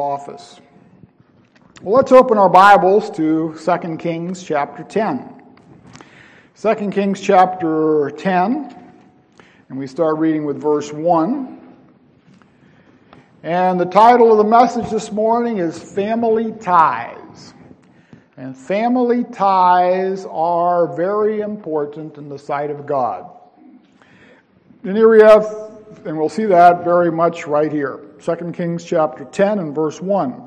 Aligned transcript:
office. 0.00 0.60
Well, 1.82 1.94
let's 1.94 2.12
open 2.12 2.38
our 2.38 2.48
Bibles 2.48 3.10
to 3.12 3.54
2 3.58 3.96
Kings 3.98 4.42
chapter 4.42 4.82
10. 4.82 5.42
2 6.60 6.74
Kings 6.90 7.20
chapter 7.20 8.10
10, 8.18 8.92
and 9.68 9.78
we 9.78 9.86
start 9.86 10.18
reading 10.18 10.44
with 10.44 10.60
verse 10.60 10.92
1. 10.92 11.58
And 13.42 13.80
the 13.80 13.86
title 13.86 14.30
of 14.30 14.38
the 14.38 14.44
message 14.44 14.90
this 14.90 15.10
morning 15.10 15.58
is 15.58 15.78
Family 15.78 16.52
Ties. 16.52 17.54
And 18.36 18.56
family 18.56 19.24
ties 19.24 20.26
are 20.26 20.94
very 20.96 21.40
important 21.40 22.16
in 22.16 22.28
the 22.28 22.38
sight 22.38 22.70
of 22.70 22.86
God. 22.86 23.30
And 24.82 24.96
here 24.96 25.10
we 25.10 25.20
have, 25.20 25.44
and 26.06 26.18
we'll 26.18 26.28
see 26.30 26.46
that 26.46 26.84
very 26.84 27.12
much 27.12 27.46
right 27.46 27.70
here. 27.70 28.09
2 28.22 28.52
Kings 28.52 28.84
chapter 28.84 29.24
10 29.24 29.58
and 29.58 29.74
verse 29.74 30.00
1. 30.00 30.42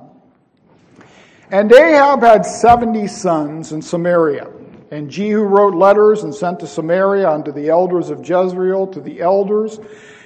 And 1.49 1.71
Ahab 1.71 2.21
had 2.21 2.45
70 2.45 3.07
sons 3.07 3.71
in 3.71 3.81
Samaria. 3.81 4.47
And 4.91 5.09
Jehu 5.09 5.41
wrote 5.41 5.73
letters 5.73 6.23
and 6.23 6.35
sent 6.35 6.59
to 6.59 6.67
Samaria 6.67 7.27
unto 7.27 7.51
the 7.51 7.69
elders 7.69 8.11
of 8.11 8.19
Jezreel, 8.19 8.87
to 8.87 9.01
the 9.01 9.21
elders, 9.21 9.79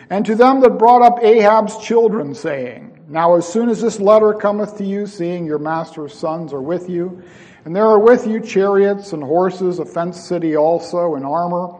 and 0.09 0.25
to 0.25 0.35
them 0.35 0.59
that 0.59 0.77
brought 0.77 1.01
up 1.01 1.23
Ahab's 1.23 1.77
children, 1.77 2.35
saying, 2.35 3.05
Now 3.07 3.35
as 3.35 3.47
soon 3.47 3.69
as 3.69 3.81
this 3.81 4.01
letter 4.01 4.33
cometh 4.33 4.77
to 4.77 4.83
you, 4.83 5.07
seeing 5.07 5.45
your 5.45 5.59
master's 5.59 6.13
sons 6.13 6.51
are 6.51 6.61
with 6.61 6.89
you, 6.89 7.23
and 7.63 7.73
there 7.73 7.85
are 7.85 7.99
with 7.99 8.27
you 8.27 8.41
chariots 8.41 9.13
and 9.13 9.23
horses, 9.23 9.79
a 9.79 9.85
fenced 9.85 10.27
city 10.27 10.57
also, 10.57 11.15
and 11.15 11.25
armor, 11.25 11.79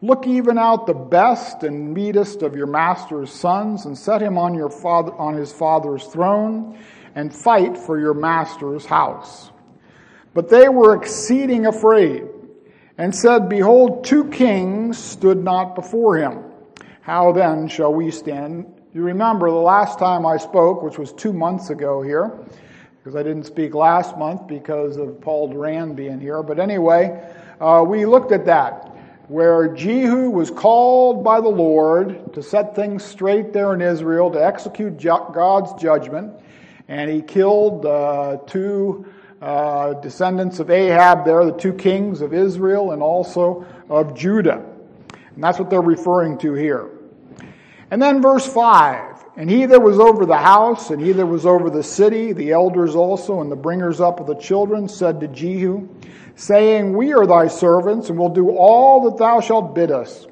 look 0.00 0.26
even 0.26 0.58
out 0.58 0.86
the 0.86 0.94
best 0.94 1.62
and 1.64 1.92
meetest 1.92 2.42
of 2.42 2.54
your 2.54 2.66
master's 2.66 3.32
sons, 3.32 3.84
and 3.86 3.96
set 3.96 4.22
him 4.22 4.38
on 4.38 4.54
your 4.54 4.70
father 4.70 5.12
on 5.14 5.34
his 5.34 5.52
father's 5.52 6.04
throne, 6.04 6.78
and 7.14 7.34
fight 7.34 7.76
for 7.76 7.98
your 7.98 8.14
master's 8.14 8.86
house. 8.86 9.50
But 10.34 10.48
they 10.48 10.68
were 10.68 10.94
exceeding 10.94 11.66
afraid, 11.66 12.28
and 12.96 13.14
said, 13.14 13.48
Behold, 13.48 14.04
two 14.04 14.28
kings 14.30 14.98
stood 14.98 15.42
not 15.42 15.74
before 15.74 16.16
him. 16.16 16.44
How 17.00 17.32
then 17.32 17.68
shall 17.68 17.94
we 17.94 18.10
stand? 18.10 18.66
You 18.92 19.02
remember 19.02 19.50
the 19.50 19.56
last 19.56 19.98
time 19.98 20.26
I 20.26 20.36
spoke, 20.36 20.82
which 20.82 20.98
was 20.98 21.12
two 21.12 21.32
months 21.32 21.70
ago 21.70 22.02
here, 22.02 22.38
because 22.98 23.16
I 23.16 23.22
didn't 23.22 23.44
speak 23.44 23.74
last 23.74 24.18
month 24.18 24.46
because 24.46 24.96
of 24.96 25.20
Paul 25.20 25.48
Duran 25.48 25.94
being 25.94 26.20
here. 26.20 26.42
But 26.42 26.58
anyway, 26.58 27.22
uh, 27.60 27.84
we 27.86 28.04
looked 28.06 28.32
at 28.32 28.44
that, 28.46 28.87
where 29.28 29.68
Jehu 29.74 30.30
was 30.30 30.50
called 30.50 31.22
by 31.22 31.40
the 31.40 31.48
Lord 31.48 32.32
to 32.32 32.42
set 32.42 32.74
things 32.74 33.04
straight 33.04 33.52
there 33.52 33.74
in 33.74 33.82
Israel, 33.82 34.30
to 34.30 34.44
execute 34.44 34.98
God's 34.98 35.80
judgment, 35.80 36.32
and 36.88 37.10
he 37.10 37.20
killed 37.20 37.84
uh, 37.84 38.38
two 38.46 39.06
uh, 39.40 39.94
descendants 39.94 40.58
of 40.60 40.70
Ahab 40.70 41.24
there, 41.24 41.44
the 41.44 41.52
two 41.52 41.74
kings 41.74 42.22
of 42.22 42.32
Israel 42.32 42.92
and 42.92 43.02
also 43.02 43.66
of 43.88 44.16
Judah. 44.16 44.64
And 45.34 45.44
that's 45.44 45.58
what 45.58 45.70
they're 45.70 45.80
referring 45.80 46.38
to 46.38 46.54
here. 46.54 46.90
And 47.90 48.02
then 48.02 48.20
verse 48.20 48.46
5 48.46 49.24
And 49.36 49.48
he 49.50 49.66
that 49.66 49.80
was 49.80 49.98
over 49.98 50.26
the 50.26 50.38
house, 50.38 50.90
and 50.90 51.00
he 51.00 51.12
that 51.12 51.26
was 51.26 51.46
over 51.46 51.70
the 51.70 51.82
city, 51.82 52.32
the 52.32 52.52
elders 52.52 52.96
also, 52.96 53.40
and 53.40 53.52
the 53.52 53.56
bringers 53.56 54.00
up 54.00 54.20
of 54.20 54.26
the 54.26 54.34
children, 54.34 54.88
said 54.88 55.20
to 55.20 55.28
Jehu, 55.28 55.88
saying, 56.38 56.96
We 56.96 57.12
are 57.12 57.26
thy 57.26 57.48
servants, 57.48 58.08
and 58.08 58.18
will 58.18 58.28
do 58.28 58.50
all 58.50 59.10
that 59.10 59.18
thou 59.18 59.40
shalt 59.40 59.74
bid 59.74 59.90
us. 59.90 60.26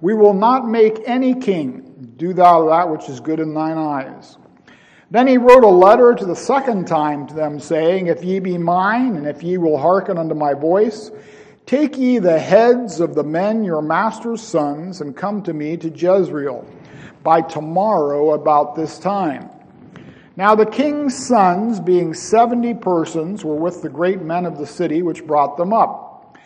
We 0.00 0.14
will 0.14 0.32
not 0.32 0.66
make 0.66 1.00
any 1.06 1.34
king. 1.34 2.14
Do 2.16 2.32
thou 2.32 2.68
that 2.68 2.88
which 2.88 3.08
is 3.08 3.20
good 3.20 3.40
in 3.40 3.52
thine 3.52 3.76
eyes. 3.76 4.38
Then 5.10 5.26
he 5.26 5.38
wrote 5.38 5.64
a 5.64 5.68
letter 5.68 6.14
to 6.14 6.24
the 6.24 6.36
second 6.36 6.86
time 6.86 7.26
to 7.26 7.34
them, 7.34 7.58
saying, 7.58 8.06
If 8.06 8.24
ye 8.24 8.38
be 8.38 8.56
mine, 8.56 9.16
and 9.16 9.26
if 9.26 9.42
ye 9.42 9.58
will 9.58 9.76
hearken 9.76 10.18
unto 10.18 10.36
my 10.36 10.54
voice, 10.54 11.10
take 11.66 11.98
ye 11.98 12.18
the 12.18 12.38
heads 12.38 13.00
of 13.00 13.16
the 13.16 13.24
men 13.24 13.64
your 13.64 13.82
master's 13.82 14.40
sons, 14.40 15.00
and 15.00 15.16
come 15.16 15.42
to 15.42 15.52
me 15.52 15.76
to 15.78 15.90
Jezreel 15.90 16.64
by 17.24 17.42
tomorrow 17.42 18.34
about 18.34 18.76
this 18.76 19.00
time. 19.00 19.50
Now 20.40 20.54
the 20.54 20.64
king's 20.64 21.14
sons, 21.26 21.80
being 21.80 22.14
seventy 22.14 22.72
persons, 22.72 23.44
were 23.44 23.56
with 23.56 23.82
the 23.82 23.90
great 23.90 24.22
men 24.22 24.46
of 24.46 24.56
the 24.56 24.66
city 24.66 25.02
which 25.02 25.26
brought 25.26 25.58
them 25.58 25.74
up. 25.74 26.38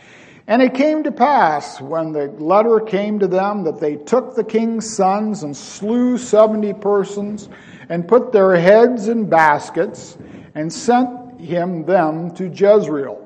And 0.48 0.60
it 0.60 0.74
came 0.74 1.04
to 1.04 1.12
pass, 1.12 1.80
when 1.80 2.10
the 2.10 2.26
letter 2.26 2.80
came 2.80 3.20
to 3.20 3.28
them, 3.28 3.62
that 3.62 3.78
they 3.78 3.94
took 3.94 4.34
the 4.34 4.42
king's 4.42 4.96
sons 4.96 5.44
and 5.44 5.56
slew 5.56 6.18
seventy 6.18 6.72
persons, 6.72 7.48
and 7.88 8.08
put 8.08 8.32
their 8.32 8.56
heads 8.56 9.06
in 9.06 9.30
baskets, 9.30 10.18
and 10.56 10.72
sent 10.72 11.40
him 11.40 11.84
them 11.84 12.34
to 12.34 12.48
Jezreel. 12.48 13.24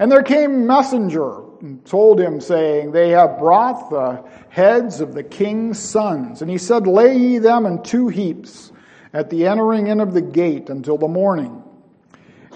And 0.00 0.10
there 0.10 0.24
came 0.24 0.54
a 0.54 0.58
messenger 0.58 1.40
and 1.60 1.86
told 1.86 2.18
him, 2.18 2.40
saying, 2.40 2.90
They 2.90 3.10
have 3.10 3.38
brought 3.38 3.90
the 3.90 4.28
heads 4.48 5.00
of 5.00 5.14
the 5.14 5.22
king's 5.22 5.78
sons. 5.78 6.42
And 6.42 6.50
he 6.50 6.58
said, 6.58 6.88
Lay 6.88 7.16
ye 7.16 7.38
them 7.38 7.64
in 7.64 7.80
two 7.84 8.08
heaps 8.08 8.71
at 9.12 9.30
the 9.30 9.46
entering 9.46 9.88
in 9.88 10.00
of 10.00 10.12
the 10.12 10.22
gate 10.22 10.70
until 10.70 10.96
the 10.96 11.08
morning. 11.08 11.62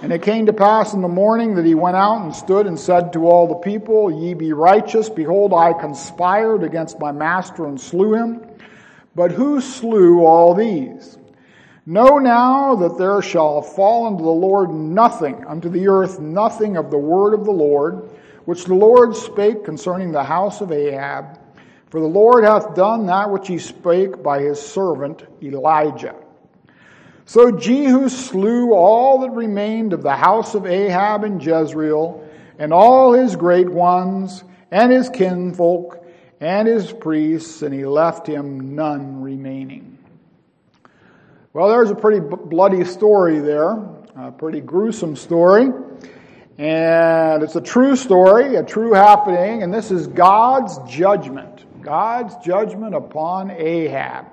And 0.02 0.12
it 0.12 0.22
came 0.22 0.46
to 0.46 0.52
pass 0.52 0.92
in 0.92 1.00
the 1.00 1.08
morning 1.08 1.54
that 1.54 1.64
he 1.64 1.74
went 1.74 1.96
out 1.96 2.22
and 2.22 2.34
stood 2.34 2.66
and 2.66 2.78
said 2.78 3.14
to 3.14 3.26
all 3.26 3.48
the 3.48 3.54
people, 3.54 4.10
Ye 4.10 4.34
be 4.34 4.52
righteous. 4.52 5.08
Behold, 5.08 5.54
I 5.54 5.72
conspired 5.72 6.62
against 6.62 7.00
my 7.00 7.12
master 7.12 7.66
and 7.66 7.80
slew 7.80 8.14
him. 8.14 8.46
But 9.14 9.32
who 9.32 9.62
slew 9.62 10.24
all 10.24 10.54
these? 10.54 11.16
Know 11.86 12.18
now 12.18 12.74
that 12.76 12.98
there 12.98 13.22
shall 13.22 13.62
fall 13.62 14.06
unto 14.06 14.22
the 14.22 14.28
Lord 14.28 14.70
nothing, 14.70 15.44
unto 15.46 15.70
the 15.70 15.88
earth 15.88 16.20
nothing 16.20 16.76
of 16.76 16.90
the 16.90 16.98
word 16.98 17.32
of 17.32 17.44
the 17.44 17.52
Lord, 17.52 18.10
which 18.44 18.64
the 18.64 18.74
Lord 18.74 19.16
spake 19.16 19.64
concerning 19.64 20.12
the 20.12 20.24
house 20.24 20.60
of 20.60 20.72
Ahab. 20.72 21.38
For 21.88 22.00
the 22.00 22.06
Lord 22.06 22.44
hath 22.44 22.74
done 22.74 23.06
that 23.06 23.30
which 23.30 23.48
he 23.48 23.58
spake 23.58 24.22
by 24.22 24.40
his 24.40 24.60
servant 24.60 25.24
Elijah. 25.42 26.16
So 27.26 27.50
Jehu 27.50 28.08
slew 28.08 28.72
all 28.72 29.18
that 29.20 29.30
remained 29.30 29.92
of 29.92 30.02
the 30.02 30.14
house 30.14 30.54
of 30.54 30.64
Ahab 30.64 31.24
in 31.24 31.40
Jezreel, 31.40 32.24
and 32.58 32.72
all 32.72 33.12
his 33.12 33.34
great 33.34 33.68
ones, 33.68 34.44
and 34.70 34.92
his 34.92 35.10
kinfolk, 35.10 36.04
and 36.40 36.68
his 36.68 36.92
priests, 36.92 37.62
and 37.62 37.74
he 37.74 37.84
left 37.84 38.28
him 38.28 38.76
none 38.76 39.20
remaining. 39.20 39.98
Well, 41.52 41.68
there's 41.68 41.90
a 41.90 41.96
pretty 41.96 42.20
bloody 42.20 42.84
story 42.84 43.40
there, 43.40 43.72
a 44.16 44.30
pretty 44.30 44.60
gruesome 44.60 45.16
story. 45.16 45.70
And 46.58 47.42
it's 47.42 47.56
a 47.56 47.60
true 47.60 47.96
story, 47.96 48.54
a 48.54 48.62
true 48.62 48.92
happening, 48.92 49.62
and 49.62 49.74
this 49.74 49.90
is 49.90 50.06
God's 50.06 50.78
judgment. 50.88 51.64
God's 51.82 52.36
judgment 52.36 52.94
upon 52.94 53.50
Ahab. 53.50 54.26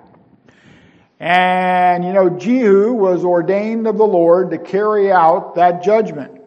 And, 1.20 2.04
you 2.04 2.14
know, 2.14 2.30
Jehu 2.30 2.94
was 2.94 3.24
ordained 3.24 3.88
of 3.88 3.98
the 3.98 4.06
Lord 4.06 4.52
to 4.52 4.58
carry 4.58 5.12
out 5.12 5.56
that 5.56 5.84
judgment. 5.84 6.42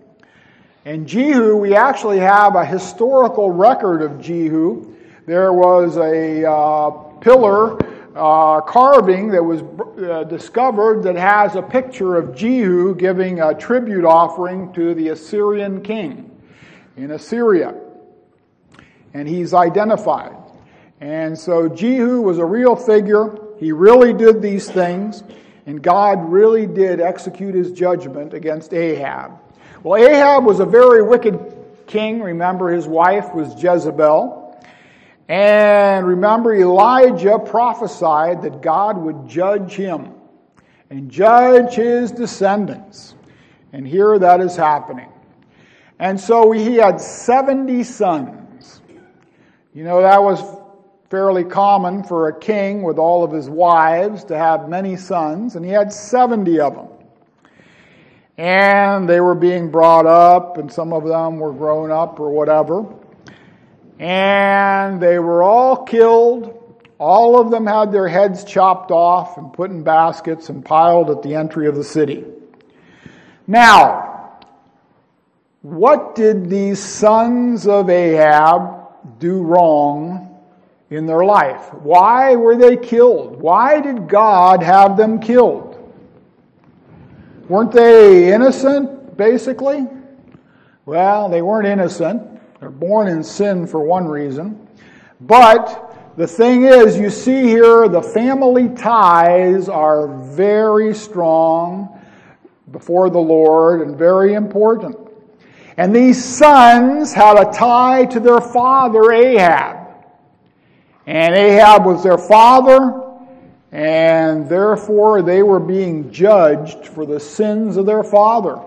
And 0.84 1.06
Jehu, 1.09 1.56
we 1.56 1.75
actually 1.75 2.19
have 2.19 2.54
a 2.54 2.65
historical 2.65 3.50
record 3.50 4.03
of 4.03 4.21
Jehu. 4.21 4.94
There 5.27 5.53
was 5.53 5.97
a 5.97 6.49
uh, 6.49 6.91
pillar 7.21 7.78
uh, 8.15 8.60
carving 8.62 9.28
that 9.28 9.43
was 9.43 9.62
uh, 9.62 10.25
discovered 10.25 11.03
that 11.03 11.16
has 11.16 11.54
a 11.54 11.62
picture 11.62 12.16
of 12.16 12.34
Jehu 12.34 12.94
giving 12.94 13.41
a 13.41 13.53
tribute 13.53 14.04
offering 14.04 14.72
to 14.75 14.94
the 14.94 15.09
Assyrian 15.09 15.83
king 15.83 16.31
in 16.97 17.10
Assyria. 17.10 17.75
And 19.12 19.28
he's 19.28 19.54
identified. 19.54 20.37
And 21.00 21.38
so 21.38 21.69
Jehu 21.69 22.22
was 22.22 22.38
a 22.38 22.44
real 22.44 22.77
figure. 22.77 23.38
He 23.58 23.72
really 23.72 24.12
did 24.12 24.42
these 24.42 24.70
things, 24.70 25.22
and 25.66 25.82
God 25.82 26.30
really 26.30 26.66
did 26.66 27.00
execute 27.00 27.54
his 27.54 27.72
judgment 27.72 28.34
against 28.34 28.74
Ahab. 28.74 29.32
Well, 29.82 30.03
Ahab 30.03 30.44
was 30.44 30.60
a 30.60 30.66
very 30.66 31.03
wicked 31.03 31.56
king. 31.86 32.20
Remember, 32.20 32.70
his 32.70 32.86
wife 32.86 33.34
was 33.34 33.62
Jezebel. 33.62 34.42
And 35.28 36.06
remember, 36.06 36.54
Elijah 36.54 37.38
prophesied 37.38 38.42
that 38.42 38.62
God 38.62 38.97
would 38.97 39.28
judge 39.28 39.72
him 39.72 40.12
and 40.91 41.10
judge 41.10 41.74
his 41.74 42.12
descendants. 42.12 43.14
And 43.72 43.86
here 43.86 44.18
that 44.18 44.41
is 44.41 44.56
happening. 44.56 45.09
And 45.98 46.20
so 46.20 46.52
he 46.52 46.76
had 46.76 47.00
70 47.00 47.82
sons. 47.84 48.80
You 49.74 49.84
know, 49.84 50.02
that 50.02 50.22
was 50.22 50.41
fairly 51.10 51.44
common 51.44 52.03
for 52.03 52.28
a 52.28 52.38
king 52.38 52.82
with 52.82 52.98
all 52.98 53.24
of 53.24 53.32
his 53.32 53.48
wives 53.48 54.24
to 54.24 54.36
have 54.36 54.68
many 54.68 54.97
sons, 54.97 55.56
and 55.56 55.64
he 55.64 55.70
had 55.70 55.92
70 55.92 56.60
of 56.60 56.74
them. 56.74 56.88
And 58.38 59.08
they 59.08 59.20
were 59.20 59.34
being 59.34 59.70
brought 59.70 60.06
up, 60.06 60.58
and 60.58 60.70
some 60.70 60.92
of 60.92 61.04
them 61.04 61.38
were 61.38 61.53
grown 61.53 61.91
up 61.91 62.20
or 62.20 62.30
whatever. 62.30 62.86
And 63.98 65.00
they 65.00 65.18
were 65.18 65.42
all 65.42 65.84
killed 65.84 66.53
All 66.98 67.38
of 67.38 67.50
them 67.50 67.66
had 67.66 67.92
their 67.92 68.09
heads 68.09 68.44
chopped 68.44 68.91
off 68.91 69.36
and 69.36 69.52
put 69.52 69.70
in 69.70 69.82
baskets 69.82 70.48
and 70.48 70.64
piled 70.64 71.10
at 71.10 71.22
the 71.22 71.34
entry 71.34 71.66
of 71.66 71.74
the 71.74 71.84
city. 71.84 72.24
Now, 73.47 74.38
what 75.60 76.14
did 76.14 76.48
these 76.48 76.82
sons 76.82 77.66
of 77.66 77.91
Ahab 77.91 79.18
do 79.18 79.42
wrong 79.42 80.25
in 80.91 81.06
their 81.06 81.24
life? 81.24 81.72
Why 81.74 82.36
were 82.36 82.56
they 82.56 82.77
killed? 82.77 83.41
Why 83.41 83.80
did 83.80 84.09
God 84.09 84.62
have 84.62 84.97
them 84.97 85.21
killed? 85.21 85.72
Weren't 87.48 87.72
they 87.72 88.33
innocent, 88.33 89.16
basically? 89.16 89.86
Well, 90.84 91.28
they 91.28 91.42
weren't 91.42 91.66
innocent. 91.66 92.22
They're 92.60 92.71
born 92.71 93.09
in 93.09 93.22
sin 93.22 93.66
for 93.66 93.80
one 93.80 94.06
reason. 94.06 94.68
But 95.21 96.15
the 96.16 96.27
thing 96.27 96.65
is, 96.65 96.98
you 96.98 97.10
see 97.10 97.42
here, 97.42 97.88
the 97.88 98.03
family 98.03 98.68
ties 98.68 99.68
are 99.68 100.09
very 100.09 100.94
strong 100.94 102.00
before 102.72 103.10
the 103.10 103.18
Lord 103.18 103.83
and 103.83 103.97
very 103.97 104.34
important. 104.34 104.97
And 105.77 105.94
these 105.94 106.22
sons 106.22 107.12
had 107.12 107.38
a 107.38 107.53
tie 107.53 108.06
to 108.06 108.21
their 108.21 108.41
father 108.41 109.12
Ahab. 109.12 109.75
And 111.06 111.34
Ahab 111.36 111.84
was 111.86 112.03
their 112.03 112.18
father, 112.18 113.03
and 113.70 114.48
therefore 114.48 115.22
they 115.22 115.42
were 115.42 115.60
being 115.60 116.10
judged 116.10 116.86
for 116.86 117.06
the 117.06 117.20
sins 117.20 117.76
of 117.76 117.86
their 117.86 118.03
father. 118.03 118.60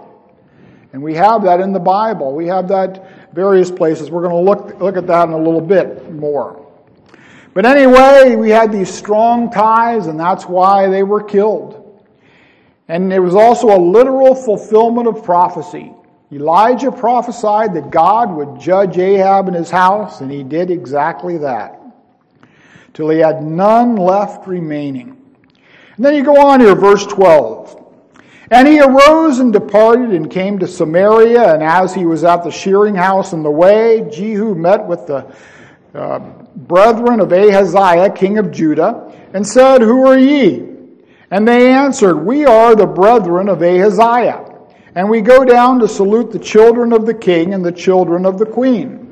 And 0.94 1.04
we 1.04 1.14
have 1.16 1.44
that 1.44 1.60
in 1.60 1.74
the 1.74 1.80
Bible. 1.80 2.34
We 2.34 2.48
have 2.48 2.68
that 2.70 3.34
various 3.34 3.70
places. 3.70 4.10
We're 4.10 4.28
going 4.28 4.44
to 4.44 4.52
look, 4.52 4.80
look 4.80 4.98
at 4.98 5.06
that 5.08 5.28
in 5.28 5.34
a 5.34 5.38
little 5.38 5.62
bit 5.62 6.12
more. 6.12 6.66
But 7.54 7.66
anyway, 7.66 8.36
we 8.36 8.50
had 8.50 8.72
these 8.72 8.92
strong 8.92 9.52
ties, 9.52 10.08
and 10.08 10.20
that's 10.20 10.46
why 10.46 10.88
they 10.88 11.04
were 11.04 11.22
killed. 11.22 11.76
And 12.88 13.12
it 13.12 13.20
was 13.20 13.36
also 13.36 13.76
a 13.76 13.78
literal 13.78 14.34
fulfillment 14.34 15.08
of 15.08 15.24
prophecy. 15.24 15.94
Elijah 16.32 16.92
prophesied 16.92 17.74
that 17.74 17.92
God 17.92 18.32
would 18.32 18.60
judge 18.60 18.98
Ahab 18.98 19.48
and 19.48 19.56
his 19.56 19.70
house, 19.70 20.22
and 20.22 20.32
he 20.32 20.44
did 20.44 20.72
exactly 20.72 21.38
that. 21.40 21.79
Till 23.00 23.08
he 23.08 23.20
had 23.20 23.42
none 23.42 23.96
left 23.96 24.46
remaining. 24.46 25.16
And 25.96 26.06
then 26.06 26.16
you 26.16 26.22
go 26.22 26.46
on 26.48 26.60
here, 26.60 26.76
verse 26.76 27.06
12. 27.06 27.82
And 28.52 28.68
he 28.68 28.82
arose 28.82 29.40
and 29.40 29.54
departed 29.54 30.10
and 30.10 30.30
came 30.30 30.60
to 30.60 30.68
Samaria, 30.68 31.54
and 31.54 31.64
as 31.64 31.96
he 31.96 32.06
was 32.06 32.26
at 32.26 32.44
the 32.44 32.52
shearing 32.52 32.96
house 32.96 33.32
in 33.32 33.42
the 33.42 33.50
way, 33.50 34.06
Jehu 34.12 34.54
met 34.54 34.86
with 34.86 35.08
the 35.08 35.34
uh, 35.96 36.20
brethren 36.58 37.22
of 37.22 37.32
Ahaziah, 37.32 38.10
king 38.10 38.38
of 38.38 38.52
Judah, 38.52 39.16
and 39.34 39.48
said, 39.48 39.82
Who 39.82 40.06
are 40.06 40.20
ye? 40.20 40.68
And 41.32 41.48
they 41.48 41.72
answered, 41.72 42.18
We 42.18 42.44
are 42.44 42.76
the 42.76 42.86
brethren 42.86 43.48
of 43.48 43.62
Ahaziah, 43.62 44.44
and 44.94 45.10
we 45.10 45.22
go 45.22 45.46
down 45.46 45.80
to 45.80 45.88
salute 45.88 46.34
the 46.34 46.40
children 46.40 46.92
of 46.92 47.06
the 47.06 47.14
king 47.14 47.54
and 47.54 47.64
the 47.64 47.72
children 47.72 48.26
of 48.26 48.38
the 48.38 48.46
queen. 48.46 49.09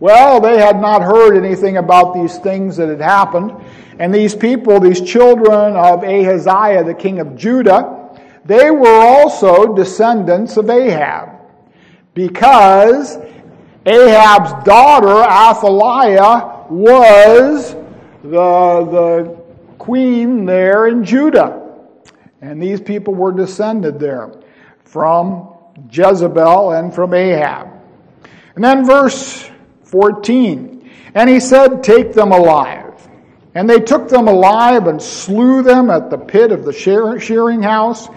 Well, 0.00 0.40
they 0.40 0.58
had 0.58 0.80
not 0.80 1.02
heard 1.02 1.36
anything 1.36 1.76
about 1.76 2.14
these 2.14 2.38
things 2.38 2.76
that 2.76 2.88
had 2.88 3.00
happened. 3.00 3.52
And 3.98 4.14
these 4.14 4.34
people, 4.34 4.78
these 4.78 5.00
children 5.00 5.74
of 5.74 6.04
Ahaziah, 6.04 6.84
the 6.84 6.94
king 6.94 7.18
of 7.18 7.36
Judah, 7.36 8.20
they 8.44 8.70
were 8.70 9.00
also 9.00 9.74
descendants 9.74 10.56
of 10.56 10.70
Ahab. 10.70 11.30
Because 12.14 13.18
Ahab's 13.84 14.64
daughter, 14.64 15.22
Athaliah, 15.22 16.66
was 16.70 17.74
the, 18.22 18.28
the 18.30 19.36
queen 19.78 20.44
there 20.44 20.86
in 20.86 21.04
Judah. 21.04 21.64
And 22.40 22.62
these 22.62 22.80
people 22.80 23.14
were 23.14 23.32
descended 23.32 23.98
there 23.98 24.32
from 24.84 25.54
Jezebel 25.90 26.72
and 26.72 26.94
from 26.94 27.14
Ahab. 27.14 27.68
And 28.54 28.64
then 28.64 28.86
verse 28.86 29.50
14. 29.88 30.90
And 31.14 31.28
he 31.28 31.40
said, 31.40 31.82
Take 31.82 32.12
them 32.12 32.32
alive. 32.32 33.08
And 33.54 33.68
they 33.68 33.80
took 33.80 34.08
them 34.08 34.28
alive 34.28 34.86
and 34.86 35.02
slew 35.02 35.62
them 35.62 35.90
at 35.90 36.10
the 36.10 36.18
pit 36.18 36.52
of 36.52 36.64
the 36.64 36.72
shearing 36.72 37.62
house, 37.62 38.08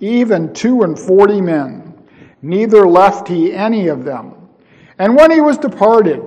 even 0.00 0.54
two 0.54 0.82
and 0.82 0.98
forty 0.98 1.40
men. 1.40 1.94
Neither 2.42 2.86
left 2.86 3.28
he 3.28 3.52
any 3.52 3.88
of 3.88 4.04
them. 4.04 4.34
And 4.98 5.16
when 5.16 5.30
he 5.30 5.40
was 5.40 5.58
departed 5.58 6.22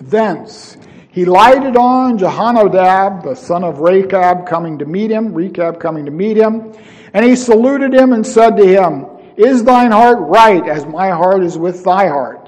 thence, 0.00 0.76
he 1.12 1.24
lighted 1.24 1.76
on 1.76 2.18
Jehonadab, 2.18 3.24
the 3.24 3.34
son 3.34 3.64
of 3.64 3.80
Rechab, 3.80 4.46
coming 4.46 4.78
to 4.78 4.86
meet 4.86 5.10
him, 5.10 5.34
Rechab 5.34 5.80
coming 5.80 6.04
to 6.04 6.10
meet 6.10 6.36
him. 6.36 6.72
And 7.12 7.24
he 7.24 7.34
saluted 7.34 7.92
him 7.92 8.12
and 8.12 8.24
said 8.24 8.56
to 8.56 8.66
him, 8.66 9.06
Is 9.36 9.64
thine 9.64 9.90
heart 9.90 10.18
right 10.20 10.66
as 10.68 10.86
my 10.86 11.10
heart 11.10 11.42
is 11.42 11.58
with 11.58 11.82
thy 11.84 12.06
heart? 12.06 12.39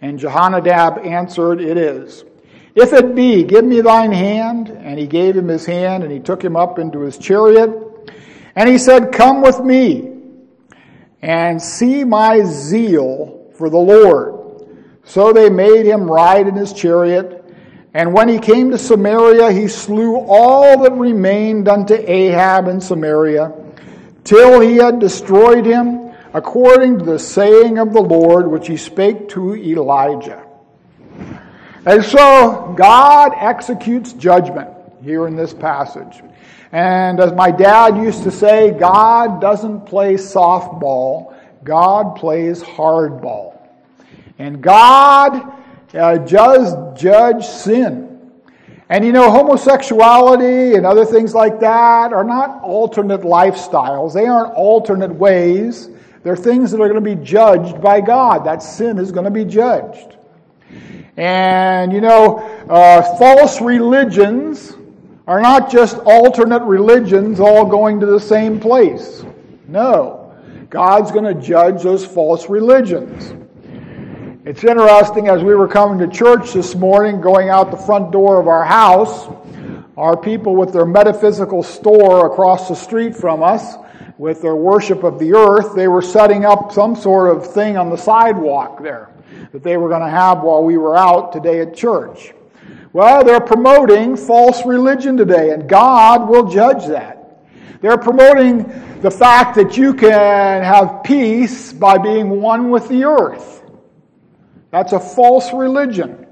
And 0.00 0.18
Jehonadab 0.18 1.04
answered, 1.04 1.60
It 1.60 1.76
is. 1.76 2.24
If 2.74 2.92
it 2.92 3.14
be, 3.14 3.42
give 3.42 3.64
me 3.64 3.80
thine 3.80 4.12
hand. 4.12 4.68
And 4.68 4.98
he 4.98 5.06
gave 5.06 5.36
him 5.36 5.48
his 5.48 5.66
hand, 5.66 6.04
and 6.04 6.12
he 6.12 6.20
took 6.20 6.42
him 6.42 6.56
up 6.56 6.78
into 6.78 7.00
his 7.00 7.18
chariot. 7.18 7.70
And 8.54 8.68
he 8.68 8.78
said, 8.78 9.12
Come 9.12 9.42
with 9.42 9.60
me, 9.60 10.16
and 11.22 11.60
see 11.60 12.04
my 12.04 12.42
zeal 12.44 13.50
for 13.54 13.70
the 13.70 13.78
Lord. 13.78 14.66
So 15.04 15.32
they 15.32 15.50
made 15.50 15.86
him 15.86 16.10
ride 16.10 16.46
in 16.46 16.54
his 16.54 16.72
chariot. 16.72 17.44
And 17.94 18.12
when 18.12 18.28
he 18.28 18.38
came 18.38 18.70
to 18.70 18.78
Samaria, 18.78 19.50
he 19.50 19.66
slew 19.66 20.16
all 20.28 20.82
that 20.82 20.92
remained 20.92 21.68
unto 21.68 21.94
Ahab 21.94 22.68
in 22.68 22.80
Samaria, 22.80 23.52
till 24.24 24.60
he 24.60 24.76
had 24.76 24.98
destroyed 24.98 25.64
him, 25.64 26.07
according 26.38 27.00
to 27.00 27.04
the 27.04 27.18
saying 27.18 27.78
of 27.78 27.92
the 27.92 28.00
Lord, 28.00 28.46
which 28.46 28.68
he 28.68 28.76
spake 28.76 29.28
to 29.30 29.56
Elijah. 29.56 30.46
And 31.84 32.04
so 32.04 32.74
God 32.76 33.32
executes 33.34 34.12
judgment 34.12 34.70
here 35.02 35.26
in 35.26 35.34
this 35.34 35.52
passage. 35.52 36.22
And 36.70 37.18
as 37.18 37.32
my 37.32 37.50
dad 37.50 37.96
used 37.96 38.22
to 38.22 38.30
say, 38.30 38.70
God 38.70 39.40
doesn't 39.40 39.86
play 39.86 40.14
softball, 40.14 41.34
God 41.64 42.14
plays 42.14 42.62
hardball. 42.62 43.58
And 44.38 44.62
God 44.62 45.60
uh, 45.92 46.18
does 46.18 47.00
judge 47.00 47.44
sin. 47.44 48.30
And 48.88 49.04
you 49.04 49.10
know, 49.10 49.28
homosexuality 49.32 50.76
and 50.76 50.86
other 50.86 51.04
things 51.04 51.34
like 51.34 51.58
that 51.60 52.12
are 52.12 52.22
not 52.22 52.62
alternate 52.62 53.22
lifestyles. 53.22 54.14
They 54.14 54.26
aren't 54.26 54.54
alternate 54.54 55.12
ways. 55.12 55.90
They're 56.22 56.36
things 56.36 56.70
that 56.70 56.80
are 56.80 56.88
going 56.88 57.02
to 57.02 57.16
be 57.16 57.22
judged 57.22 57.80
by 57.80 58.00
God. 58.00 58.44
That 58.44 58.62
sin 58.62 58.98
is 58.98 59.12
going 59.12 59.24
to 59.24 59.30
be 59.30 59.44
judged. 59.44 60.16
And 61.16 61.92
you 61.92 62.00
know, 62.00 62.38
uh, 62.68 63.16
false 63.18 63.60
religions 63.60 64.74
are 65.26 65.40
not 65.40 65.70
just 65.70 65.98
alternate 65.98 66.62
religions 66.62 67.40
all 67.40 67.66
going 67.66 68.00
to 68.00 68.06
the 68.06 68.20
same 68.20 68.58
place. 68.58 69.24
No. 69.66 70.34
God's 70.70 71.10
going 71.12 71.24
to 71.24 71.40
judge 71.40 71.82
those 71.82 72.04
false 72.04 72.48
religions. 72.48 73.34
It's 74.44 74.64
interesting 74.64 75.28
as 75.28 75.42
we 75.42 75.54
were 75.54 75.68
coming 75.68 75.98
to 75.98 76.14
church 76.14 76.54
this 76.54 76.74
morning, 76.74 77.20
going 77.20 77.50
out 77.50 77.70
the 77.70 77.76
front 77.76 78.12
door 78.12 78.40
of 78.40 78.48
our 78.48 78.64
house, 78.64 79.28
our 79.96 80.16
people 80.16 80.56
with 80.56 80.72
their 80.72 80.86
metaphysical 80.86 81.62
store 81.62 82.26
across 82.26 82.68
the 82.68 82.74
street 82.74 83.14
from 83.14 83.42
us, 83.42 83.74
with 84.18 84.42
their 84.42 84.56
worship 84.56 85.04
of 85.04 85.18
the 85.18 85.32
earth, 85.32 85.74
they 85.74 85.88
were 85.88 86.02
setting 86.02 86.44
up 86.44 86.72
some 86.72 86.96
sort 86.96 87.34
of 87.34 87.46
thing 87.54 87.76
on 87.76 87.88
the 87.88 87.96
sidewalk 87.96 88.82
there 88.82 89.10
that 89.52 89.62
they 89.62 89.76
were 89.76 89.88
going 89.88 90.02
to 90.02 90.10
have 90.10 90.42
while 90.42 90.62
we 90.62 90.76
were 90.76 90.96
out 90.96 91.32
today 91.32 91.60
at 91.60 91.74
church. 91.74 92.34
Well, 92.92 93.24
they're 93.24 93.40
promoting 93.40 94.16
false 94.16 94.66
religion 94.66 95.16
today, 95.16 95.50
and 95.50 95.68
God 95.68 96.28
will 96.28 96.48
judge 96.50 96.86
that. 96.86 97.40
They're 97.80 97.98
promoting 97.98 98.64
the 99.00 99.10
fact 99.10 99.54
that 99.54 99.76
you 99.76 99.94
can 99.94 100.64
have 100.64 101.02
peace 101.04 101.72
by 101.72 101.98
being 101.98 102.40
one 102.40 102.70
with 102.70 102.88
the 102.88 103.04
earth. 103.04 103.62
That's 104.70 104.92
a 104.92 105.00
false 105.00 105.52
religion. 105.52 106.26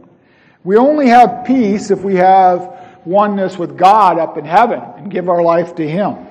We 0.64 0.76
only 0.76 1.08
have 1.08 1.44
peace 1.46 1.92
if 1.92 2.02
we 2.02 2.16
have 2.16 3.00
oneness 3.04 3.56
with 3.56 3.78
God 3.78 4.18
up 4.18 4.36
in 4.36 4.44
heaven 4.44 4.80
and 4.80 5.10
give 5.10 5.28
our 5.28 5.42
life 5.42 5.76
to 5.76 5.88
Him. 5.88 6.25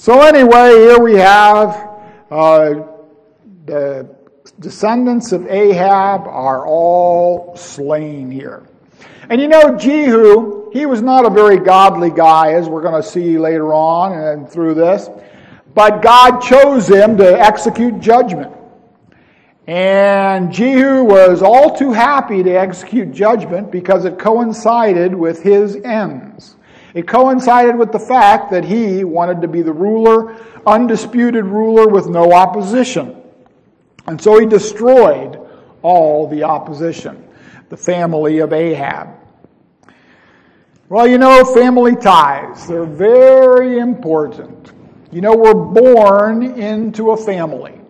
So, 0.00 0.22
anyway, 0.22 0.70
here 0.78 0.98
we 0.98 1.16
have 1.16 1.90
uh, 2.30 2.86
the 3.66 4.08
descendants 4.58 5.32
of 5.32 5.46
Ahab 5.46 6.22
are 6.22 6.66
all 6.66 7.54
slain 7.54 8.30
here. 8.30 8.66
And 9.28 9.42
you 9.42 9.46
know, 9.46 9.76
Jehu, 9.76 10.70
he 10.72 10.86
was 10.86 11.02
not 11.02 11.26
a 11.26 11.28
very 11.28 11.58
godly 11.58 12.10
guy, 12.10 12.54
as 12.54 12.66
we're 12.66 12.80
going 12.80 13.02
to 13.02 13.06
see 13.06 13.36
later 13.36 13.74
on 13.74 14.14
and 14.14 14.48
through 14.48 14.72
this, 14.72 15.10
but 15.74 16.00
God 16.00 16.40
chose 16.40 16.88
him 16.88 17.18
to 17.18 17.38
execute 17.38 18.00
judgment. 18.00 18.56
And 19.66 20.50
Jehu 20.50 21.04
was 21.04 21.42
all 21.42 21.76
too 21.76 21.92
happy 21.92 22.42
to 22.42 22.50
execute 22.50 23.12
judgment 23.12 23.70
because 23.70 24.06
it 24.06 24.18
coincided 24.18 25.14
with 25.14 25.42
his 25.42 25.76
ends. 25.76 26.56
It 26.94 27.06
coincided 27.06 27.76
with 27.76 27.92
the 27.92 27.98
fact 27.98 28.50
that 28.50 28.64
he 28.64 29.04
wanted 29.04 29.40
to 29.42 29.48
be 29.48 29.62
the 29.62 29.72
ruler, 29.72 30.36
undisputed 30.66 31.44
ruler 31.44 31.86
with 31.88 32.08
no 32.08 32.32
opposition. 32.32 33.16
And 34.06 34.20
so 34.20 34.40
he 34.40 34.46
destroyed 34.46 35.38
all 35.82 36.26
the 36.26 36.42
opposition, 36.42 37.26
the 37.68 37.76
family 37.76 38.38
of 38.38 38.52
Ahab. 38.52 39.08
Well, 40.88 41.06
you 41.06 41.18
know, 41.18 41.44
family 41.44 41.94
ties, 41.94 42.66
they're 42.66 42.84
very 42.84 43.78
important. 43.78 44.72
You 45.12 45.20
know, 45.20 45.36
we're 45.36 45.54
born 45.54 46.42
into 46.42 47.12
a 47.12 47.16
family. 47.16 47.80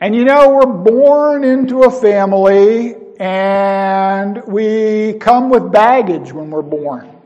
And 0.00 0.16
you 0.16 0.24
know, 0.24 0.54
we're 0.54 0.72
born 0.72 1.44
into 1.44 1.82
a 1.82 1.90
family 1.90 2.96
and 3.18 4.42
we 4.46 5.12
come 5.20 5.50
with 5.50 5.70
baggage 5.70 6.32
when 6.32 6.50
we're 6.50 6.62
born. 6.62 7.19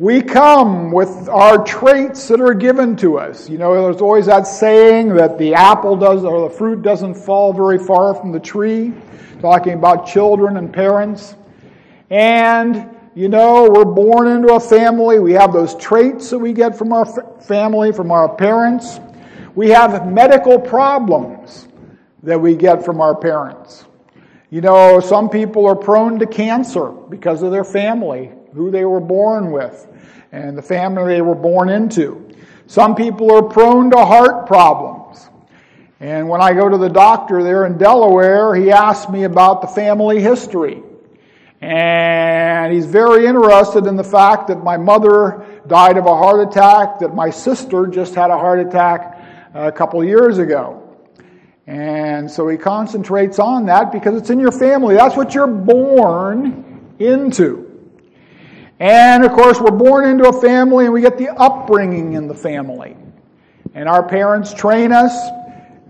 We 0.00 0.22
come 0.22 0.92
with 0.92 1.28
our 1.28 1.62
traits 1.62 2.28
that 2.28 2.40
are 2.40 2.54
given 2.54 2.96
to 2.96 3.18
us. 3.18 3.50
You 3.50 3.58
know, 3.58 3.74
there's 3.82 4.00
always 4.00 4.24
that 4.24 4.46
saying 4.46 5.10
that 5.16 5.36
the 5.36 5.52
apple 5.52 5.94
does, 5.94 6.24
or 6.24 6.48
the 6.48 6.54
fruit 6.56 6.80
doesn't 6.80 7.16
fall 7.16 7.52
very 7.52 7.76
far 7.76 8.14
from 8.14 8.32
the 8.32 8.40
tree, 8.40 8.94
talking 9.42 9.74
about 9.74 10.06
children 10.06 10.56
and 10.56 10.72
parents. 10.72 11.36
And, 12.08 12.88
you 13.14 13.28
know, 13.28 13.68
we're 13.68 13.84
born 13.84 14.26
into 14.26 14.54
a 14.54 14.58
family. 14.58 15.18
We 15.18 15.34
have 15.34 15.52
those 15.52 15.74
traits 15.74 16.30
that 16.30 16.38
we 16.38 16.54
get 16.54 16.78
from 16.78 16.94
our 16.94 17.04
family, 17.42 17.92
from 17.92 18.10
our 18.10 18.34
parents. 18.34 18.98
We 19.54 19.68
have 19.68 20.10
medical 20.10 20.58
problems 20.58 21.68
that 22.22 22.40
we 22.40 22.56
get 22.56 22.86
from 22.86 23.02
our 23.02 23.14
parents. 23.14 23.84
You 24.48 24.62
know, 24.62 25.00
some 25.00 25.28
people 25.28 25.66
are 25.66 25.76
prone 25.76 26.18
to 26.20 26.26
cancer 26.26 26.86
because 26.86 27.42
of 27.42 27.50
their 27.50 27.64
family, 27.64 28.32
who 28.54 28.70
they 28.70 28.84
were 28.84 29.00
born 29.00 29.52
with 29.52 29.86
and 30.32 30.56
the 30.56 30.62
family 30.62 31.14
they 31.14 31.22
were 31.22 31.34
born 31.34 31.68
into. 31.68 32.28
Some 32.66 32.94
people 32.94 33.32
are 33.32 33.42
prone 33.42 33.90
to 33.90 34.04
heart 34.04 34.46
problems. 34.46 35.28
And 35.98 36.28
when 36.28 36.40
I 36.40 36.52
go 36.54 36.68
to 36.68 36.78
the 36.78 36.88
doctor 36.88 37.42
there 37.42 37.66
in 37.66 37.76
Delaware, 37.76 38.54
he 38.54 38.70
asks 38.70 39.10
me 39.10 39.24
about 39.24 39.60
the 39.60 39.66
family 39.66 40.20
history. 40.20 40.82
And 41.60 42.72
he's 42.72 42.86
very 42.86 43.26
interested 43.26 43.86
in 43.86 43.96
the 43.96 44.04
fact 44.04 44.48
that 44.48 44.64
my 44.64 44.78
mother 44.78 45.44
died 45.66 45.98
of 45.98 46.06
a 46.06 46.16
heart 46.16 46.48
attack, 46.48 47.00
that 47.00 47.14
my 47.14 47.28
sister 47.28 47.86
just 47.86 48.14
had 48.14 48.30
a 48.30 48.38
heart 48.38 48.60
attack 48.60 49.18
uh, 49.54 49.62
a 49.62 49.72
couple 49.72 50.02
years 50.02 50.38
ago. 50.38 50.96
And 51.66 52.30
so 52.30 52.48
he 52.48 52.56
concentrates 52.56 53.38
on 53.38 53.66
that 53.66 53.92
because 53.92 54.16
it's 54.16 54.30
in 54.30 54.40
your 54.40 54.52
family. 54.52 54.94
That's 54.94 55.16
what 55.16 55.34
you're 55.34 55.46
born 55.46 56.94
into. 56.98 57.69
And 58.80 59.26
of 59.26 59.32
course, 59.32 59.60
we're 59.60 59.76
born 59.76 60.08
into 60.08 60.26
a 60.26 60.40
family 60.40 60.86
and 60.86 60.94
we 60.94 61.02
get 61.02 61.18
the 61.18 61.28
upbringing 61.28 62.14
in 62.14 62.26
the 62.26 62.34
family. 62.34 62.96
And 63.74 63.88
our 63.88 64.02
parents 64.02 64.52
train 64.52 64.90
us, 64.90 65.12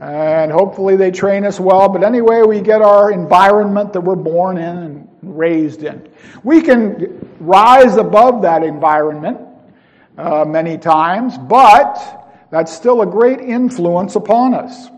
and 0.01 0.51
hopefully 0.51 0.97
they 0.97 1.11
train 1.11 1.47
us 1.47 1.61
well. 1.61 1.89
But 1.89 2.03
anyway, 2.03 2.43
we 2.43 2.61
get 2.61 2.83
our 2.83 3.13
environment 3.13 3.93
that 3.93 4.01
we're 4.01 4.17
born 4.17 4.59
in 4.59 4.77
and 4.77 5.09
raised 5.23 5.85
in. 5.85 6.07
We 6.43 6.61
can 6.61 7.37
rise 7.39 7.97
above 7.97 8.43
that 8.43 8.65
environment 8.65 9.39
uh, 10.19 10.45
many 10.45 10.77
times, 10.77 11.39
but 11.39 12.29
that's 12.51 12.73
still 12.73 13.03
a 13.03 13.07
great 13.07 13.41
influence 13.41 14.17
upon 14.17 14.53
us. 14.53 14.89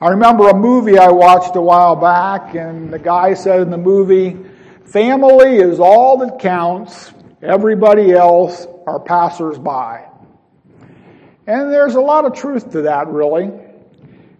I 0.00 0.08
remember 0.10 0.48
a 0.48 0.56
movie 0.56 0.98
I 0.98 1.08
watched 1.08 1.56
a 1.56 1.60
while 1.60 1.96
back, 1.96 2.54
and 2.54 2.92
the 2.92 2.98
guy 2.98 3.34
said 3.34 3.62
in 3.62 3.70
the 3.70 3.78
movie, 3.78 4.49
Family 4.90 5.58
is 5.58 5.78
all 5.78 6.16
that 6.16 6.40
counts. 6.40 7.12
Everybody 7.40 8.10
else 8.10 8.66
are 8.88 8.98
passersby. 8.98 10.04
And 11.46 11.72
there's 11.72 11.94
a 11.94 12.00
lot 12.00 12.24
of 12.24 12.34
truth 12.34 12.72
to 12.72 12.82
that, 12.82 13.06
really. 13.06 13.52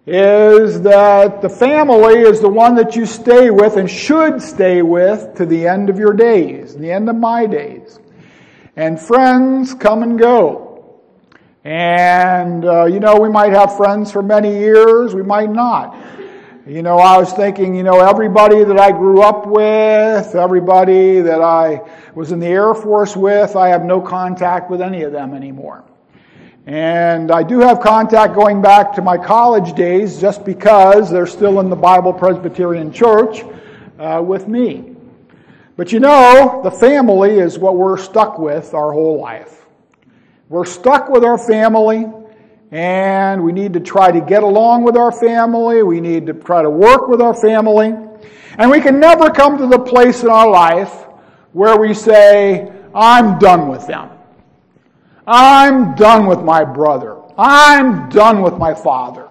Is 0.05 0.81
that 0.81 1.41
the 1.41 1.47
family 1.47 2.15
is 2.15 2.41
the 2.41 2.49
one 2.49 2.75
that 2.75 2.97
you 2.97 3.05
stay 3.05 3.49
with 3.49 3.77
and 3.77 3.89
should 3.89 4.41
stay 4.41 4.81
with 4.81 5.35
to 5.35 5.45
the 5.45 5.69
end 5.69 5.89
of 5.89 5.97
your 5.97 6.11
days, 6.11 6.75
the 6.75 6.91
end 6.91 7.07
of 7.07 7.15
my 7.15 7.45
days. 7.45 7.97
And 8.75 8.99
friends 8.99 9.73
come 9.73 10.03
and 10.03 10.19
go. 10.19 10.99
And, 11.63 12.65
uh, 12.65 12.85
you 12.85 12.99
know, 12.99 13.21
we 13.21 13.29
might 13.29 13.53
have 13.53 13.77
friends 13.77 14.11
for 14.11 14.21
many 14.21 14.57
years, 14.57 15.15
we 15.15 15.23
might 15.23 15.49
not. 15.49 15.95
You 16.67 16.83
know, 16.83 16.99
I 16.99 17.17
was 17.17 17.33
thinking, 17.33 17.73
you 17.73 17.81
know, 17.81 18.07
everybody 18.07 18.63
that 18.63 18.79
I 18.79 18.91
grew 18.91 19.23
up 19.23 19.47
with, 19.47 20.35
everybody 20.35 21.19
that 21.19 21.41
I 21.41 21.81
was 22.13 22.31
in 22.31 22.37
the 22.37 22.45
Air 22.45 22.75
Force 22.75 23.17
with, 23.17 23.55
I 23.55 23.69
have 23.69 23.83
no 23.83 23.99
contact 23.99 24.69
with 24.69 24.79
any 24.79 25.01
of 25.01 25.11
them 25.11 25.33
anymore. 25.33 25.83
And 26.67 27.31
I 27.31 27.41
do 27.41 27.61
have 27.61 27.79
contact 27.79 28.35
going 28.35 28.61
back 28.61 28.93
to 28.93 29.01
my 29.01 29.17
college 29.17 29.73
days 29.73 30.21
just 30.21 30.45
because 30.45 31.09
they're 31.09 31.25
still 31.25 31.59
in 31.61 31.71
the 31.71 31.75
Bible 31.75 32.13
Presbyterian 32.13 32.93
Church 32.93 33.41
uh, 33.97 34.21
with 34.23 34.47
me. 34.47 34.95
But 35.77 35.91
you 35.91 35.99
know, 35.99 36.61
the 36.63 36.69
family 36.69 37.39
is 37.39 37.57
what 37.57 37.75
we're 37.75 37.97
stuck 37.97 38.37
with 38.37 38.75
our 38.75 38.91
whole 38.91 39.19
life. 39.19 39.65
We're 40.47 40.65
stuck 40.65 41.09
with 41.09 41.23
our 41.23 41.39
family 41.39 42.05
and 42.71 43.43
we 43.43 43.51
need 43.51 43.73
to 43.73 43.81
try 43.81 44.11
to 44.11 44.21
get 44.21 44.43
along 44.43 44.83
with 44.83 44.95
our 44.95 45.11
family. 45.11 45.83
We 45.83 45.99
need 45.99 46.25
to 46.27 46.33
try 46.33 46.61
to 46.61 46.69
work 46.69 47.09
with 47.09 47.21
our 47.21 47.33
family. 47.33 47.93
And 48.57 48.71
we 48.71 48.79
can 48.79 48.99
never 48.99 49.29
come 49.29 49.57
to 49.57 49.67
the 49.67 49.79
place 49.79 50.23
in 50.23 50.29
our 50.29 50.49
life 50.49 51.05
where 51.51 51.77
we 51.77 51.93
say, 51.93 52.71
I'm 52.95 53.37
done 53.39 53.67
with 53.67 53.87
them. 53.87 54.09
I'm 55.27 55.95
done 55.95 56.25
with 56.25 56.41
my 56.41 56.63
brother. 56.63 57.17
I'm 57.37 58.09
done 58.09 58.41
with 58.41 58.57
my 58.57 58.73
father. 58.73 59.27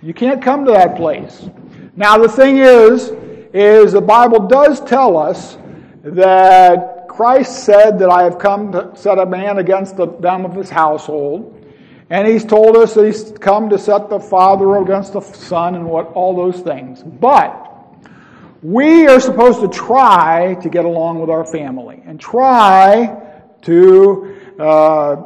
You 0.00 0.14
can't 0.14 0.42
come 0.42 0.64
to 0.64 0.72
that 0.72 0.96
place. 0.96 1.48
Now 1.94 2.18
the 2.18 2.28
thing 2.28 2.58
is, 2.58 3.12
is 3.52 3.92
the 3.92 4.00
Bible 4.00 4.46
does 4.48 4.80
tell 4.80 5.16
us 5.16 5.58
that 6.02 7.06
Christ 7.08 7.64
said 7.64 7.98
that 7.98 8.08
I 8.08 8.22
have 8.22 8.38
come 8.38 8.72
to 8.72 8.90
set 8.94 9.18
a 9.18 9.26
man 9.26 9.58
against 9.58 9.96
the, 9.96 10.06
them 10.06 10.46
of 10.46 10.54
his 10.54 10.70
household. 10.70 11.61
And 12.12 12.28
he's 12.28 12.44
told 12.44 12.76
us 12.76 12.92
that 12.92 13.06
he's 13.06 13.32
come 13.40 13.70
to 13.70 13.78
set 13.78 14.10
the 14.10 14.20
Father 14.20 14.76
against 14.76 15.14
the 15.14 15.22
Son 15.22 15.76
and 15.76 15.86
what 15.86 16.08
all 16.12 16.36
those 16.36 16.60
things. 16.60 17.02
But 17.02 17.70
we 18.62 19.06
are 19.06 19.18
supposed 19.18 19.60
to 19.60 19.68
try 19.68 20.56
to 20.56 20.68
get 20.68 20.84
along 20.84 21.20
with 21.20 21.30
our 21.30 21.46
family 21.46 22.02
and 22.04 22.20
try 22.20 23.18
to 23.62 24.36
uh, 24.58 25.16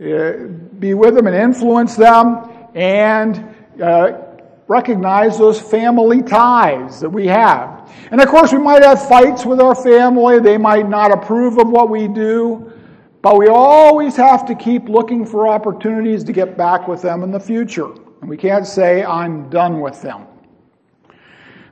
be 0.00 0.94
with 0.94 1.14
them 1.14 1.28
and 1.28 1.36
influence 1.36 1.94
them 1.94 2.48
and 2.74 3.54
uh, 3.80 4.18
recognize 4.66 5.38
those 5.38 5.60
family 5.60 6.20
ties 6.20 6.98
that 6.98 7.10
we 7.10 7.28
have. 7.28 7.88
And 8.10 8.20
of 8.20 8.26
course, 8.26 8.52
we 8.52 8.58
might 8.58 8.82
have 8.82 9.06
fights 9.06 9.46
with 9.46 9.60
our 9.60 9.76
family. 9.76 10.40
They 10.40 10.58
might 10.58 10.88
not 10.88 11.12
approve 11.12 11.58
of 11.58 11.68
what 11.68 11.90
we 11.90 12.08
do. 12.08 12.72
But 13.24 13.38
we 13.38 13.48
always 13.48 14.16
have 14.16 14.44
to 14.44 14.54
keep 14.54 14.90
looking 14.90 15.24
for 15.24 15.48
opportunities 15.48 16.24
to 16.24 16.32
get 16.34 16.58
back 16.58 16.86
with 16.86 17.00
them 17.00 17.22
in 17.22 17.30
the 17.30 17.40
future. 17.40 17.90
And 18.20 18.28
we 18.28 18.36
can't 18.36 18.66
say, 18.66 19.02
I'm 19.02 19.48
done 19.48 19.80
with 19.80 20.02
them. 20.02 20.26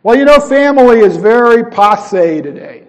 Well, 0.03 0.17
you 0.17 0.25
know, 0.25 0.41
family 0.41 1.01
is 1.01 1.19
very 1.19 1.71
passe 1.71 2.41
today. 2.41 2.85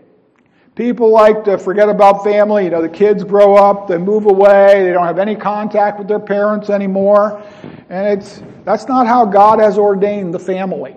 People 0.75 1.09
like 1.09 1.43
to 1.43 1.57
forget 1.57 1.89
about 1.89 2.23
family. 2.23 2.63
You 2.63 2.69
know, 2.69 2.81
the 2.81 2.87
kids 2.87 3.25
grow 3.25 3.55
up, 3.55 3.89
they 3.89 3.97
move 3.97 4.27
away, 4.27 4.85
they 4.85 4.93
don't 4.93 5.07
have 5.07 5.19
any 5.19 5.35
contact 5.35 5.99
with 5.99 6.07
their 6.07 6.21
parents 6.21 6.69
anymore. 6.69 7.43
And 7.89 8.17
it's, 8.17 8.41
that's 8.63 8.87
not 8.87 9.07
how 9.07 9.25
God 9.25 9.59
has 9.59 9.77
ordained 9.77 10.33
the 10.33 10.39
family. 10.39 10.95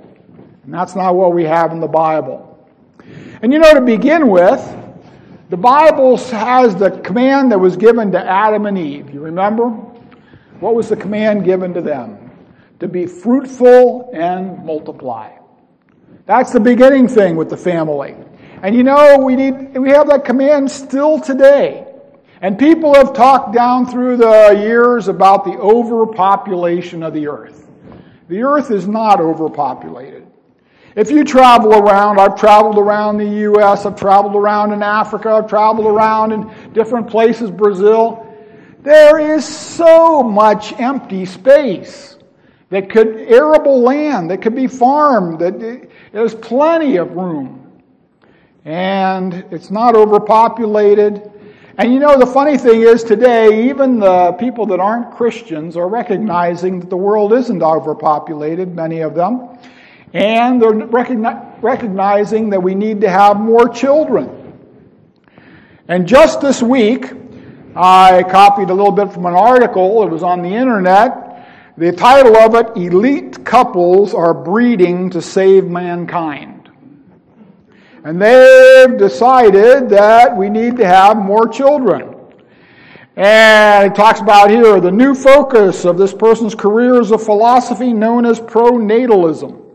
And 0.63 0.73
that's 0.73 0.95
not 0.95 1.17
what 1.17 1.33
we 1.35 1.43
have 1.43 1.73
in 1.73 1.81
the 1.81 1.89
Bible. 1.89 2.65
And 3.43 3.53
you 3.53 3.59
know, 3.59 3.75
to 3.75 3.81
begin 3.81 4.29
with, 4.29 4.61
the 5.49 5.57
Bible 5.57 6.17
has 6.17 6.75
the 6.75 6.91
command 7.03 7.53
that 7.53 7.59
was 7.59 7.77
given 7.77 8.11
to 8.13 8.19
Adam 8.19 8.67
and 8.67 8.77
Eve. 8.77 9.11
You 9.15 9.21
remember? 9.21 9.69
What 10.61 10.75
was 10.75 10.89
the 10.89 10.97
command 10.97 11.45
given 11.45 11.75
to 11.75 11.81
them? 11.81 12.31
To 12.81 12.89
be 12.89 13.07
fruitful 13.07 14.11
and 14.13 14.65
multiply. 14.65 15.31
That's 16.25 16.53
the 16.53 16.61
beginning 16.61 17.07
thing 17.09 17.37
with 17.37 17.49
the 17.49 17.57
family. 17.57 18.17
And 18.63 18.75
you 18.75 18.83
know, 18.83 19.19
we 19.19 19.37
need, 19.37 19.77
we 19.79 19.91
have 19.91 20.09
that 20.09 20.25
command 20.25 20.71
still 20.71 21.21
today. 21.21 21.87
And 22.41 22.59
people 22.59 22.95
have 22.95 23.15
talked 23.15 23.55
down 23.55 23.87
through 23.87 24.19
the 24.19 24.57
years 24.59 25.09
about 25.09 25.45
the 25.45 25.53
overpopulation 25.53 27.03
of 27.03 27.15
the 27.15 27.29
earth. 27.29 27.67
The 28.29 28.43
earth 28.43 28.71
is 28.71 28.89
not 28.89 29.21
overpopulated. 29.21 30.26
If 30.97 31.11
you 31.11 31.25
travel 31.25 31.75
around, 31.75 32.19
I've 32.19 32.37
traveled 32.37 32.79
around 32.79 33.19
the 33.19 33.29
U.S., 33.29 33.85
I've 33.85 33.97
traveled 33.97 34.35
around 34.35 34.73
in 34.73 34.83
Africa, 34.83 35.29
I've 35.29 35.47
traveled 35.47 35.87
around 35.87 36.33
in 36.33 36.73
different 36.73 37.07
places, 37.07 37.51
Brazil. 37.51 38.27
There 38.81 39.19
is 39.19 39.47
so 39.47 40.23
much 40.23 40.73
empty 40.81 41.27
space. 41.27 42.17
that 42.71 42.91
could, 42.91 43.17
arable 43.29 43.81
land 43.81 44.31
that 44.31 44.43
could 44.43 44.55
be 44.55 44.67
farmed, 44.67 45.39
that 45.39 45.89
there's 46.13 46.35
plenty 46.35 46.97
of 46.97 47.13
room. 47.13 47.63
And 48.65 49.45
it's 49.51 49.71
not 49.71 49.95
overpopulated. 49.95 51.31
And 51.79 51.93
you 51.93 52.01
know, 52.01 52.19
the 52.19 52.27
funny 52.27 52.59
thing 52.59 52.83
is 52.83 53.05
today, 53.05 53.69
even 53.71 54.01
the 54.01 54.33
people 54.33 54.67
that 54.67 54.81
aren't 54.81 55.13
Christians 55.13 55.77
are 55.77 55.89
recognizing 55.89 56.81
that 56.81 56.91
the 56.91 56.97
world 56.97 57.33
isn't 57.33 57.63
overpopulated, 57.63 58.75
many 58.75 59.01
of 59.01 59.15
them. 59.15 59.59
And 60.13 60.61
they're 60.61 60.73
recogni- 60.73 61.63
recognizing 61.63 62.51
that 62.51 62.63
we 62.63 62.75
need 62.75 63.01
to 63.03 63.11
have 63.11 63.39
more 63.39 63.69
children. 63.69 64.55
And 65.89 66.07
just 66.07 66.41
this 66.41 66.63
week, 66.63 67.13
I 67.75 68.23
copied 68.23 68.71
a 68.71 68.75
little 68.75 68.93
bit 68.93 69.13
from 69.13 69.27
an 69.27 69.35
article. 69.35 70.03
It 70.03 70.11
was 70.11 70.23
on 70.23 70.43
the 70.43 70.49
internet. 70.49 71.27
The 71.77 71.93
title 71.93 72.37
of 72.39 72.55
it, 72.55 72.75
Elite 72.75 73.45
Couples 73.45 74.15
Are 74.15 74.33
Breeding 74.33 75.11
to 75.11 75.21
Save 75.21 75.67
Mankind. 75.67 76.71
And 78.03 78.23
they've 78.23 78.97
decided 78.97 79.91
that 79.91 80.35
we 80.35 80.49
need 80.49 80.77
to 80.77 80.87
have 80.87 81.19
more 81.19 81.47
children. 81.47 82.15
And 83.17 83.93
it 83.93 83.95
talks 83.95 84.21
about 84.21 84.51
here 84.51 84.81
the 84.81 84.91
new 84.91 85.15
focus 85.15 85.85
of 85.85 85.99
this 85.99 86.15
person's 86.15 86.55
career 86.55 87.01
is 87.01 87.11
a 87.11 87.19
philosophy 87.19 87.93
known 87.93 88.25
as 88.25 88.41
pronatalism, 88.41 89.66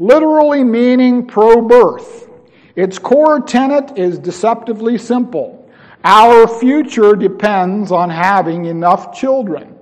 literally 0.00 0.64
meaning 0.64 1.26
pro 1.26 1.60
birth. 1.60 2.28
Its 2.74 2.98
core 2.98 3.40
tenet 3.40 3.96
is 3.98 4.18
deceptively 4.18 4.96
simple. 4.96 5.70
Our 6.02 6.48
future 6.48 7.14
depends 7.14 7.92
on 7.92 8.08
having 8.08 8.64
enough 8.64 9.14
children. 9.14 9.76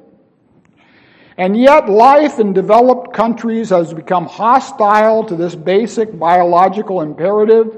And 1.37 1.57
yet, 1.57 1.89
life 1.89 2.41
in 2.41 2.53
developed 2.53 3.15
countries 3.15 3.71
has 3.71 3.95
become 3.95 4.27
hostile 4.27 5.23
to 5.23 5.37
this 5.37 5.55
basic 5.55 6.19
biological 6.19 7.01
imperative. 7.03 7.77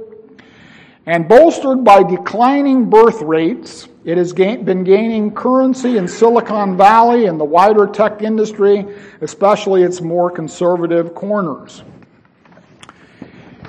And 1.04 1.28
bolstered 1.28 1.84
by 1.84 2.02
declining 2.02 2.88
birth 2.88 3.20
rates, 3.20 3.86
it 4.06 4.16
has 4.16 4.32
been 4.32 4.84
gaining 4.84 5.34
currency 5.34 5.98
in 5.98 6.08
Silicon 6.08 6.78
Valley 6.78 7.26
and 7.26 7.38
the 7.38 7.44
wider 7.44 7.86
tech 7.86 8.22
industry, 8.22 8.86
especially 9.20 9.82
its 9.82 10.00
more 10.00 10.30
conservative 10.30 11.14
corners. 11.14 11.82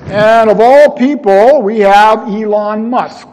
And 0.06 0.50
of 0.50 0.60
all 0.60 0.92
people, 0.92 1.62
we 1.62 1.80
have 1.80 2.28
Elon 2.28 2.90
Musk. 2.90 3.28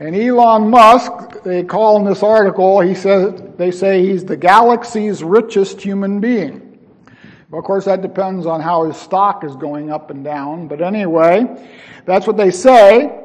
And 0.00 0.16
Elon 0.16 0.68
Musk, 0.68 1.42
they 1.42 1.62
call 1.62 1.96
in 1.98 2.04
this 2.04 2.22
article, 2.22 2.80
he 2.80 2.94
says, 2.94 3.40
they 3.56 3.70
say 3.70 4.04
he's 4.04 4.24
the 4.24 4.36
galaxy's 4.36 5.22
richest 5.22 5.80
human 5.80 6.20
being. 6.20 6.78
Of 7.52 7.64
course, 7.64 7.84
that 7.84 8.00
depends 8.00 8.46
on 8.46 8.60
how 8.60 8.84
his 8.84 8.96
stock 8.96 9.44
is 9.44 9.54
going 9.56 9.90
up 9.90 10.10
and 10.10 10.24
down. 10.24 10.68
But 10.68 10.80
anyway, 10.80 11.68
that's 12.06 12.26
what 12.26 12.36
they 12.36 12.50
say. 12.50 13.18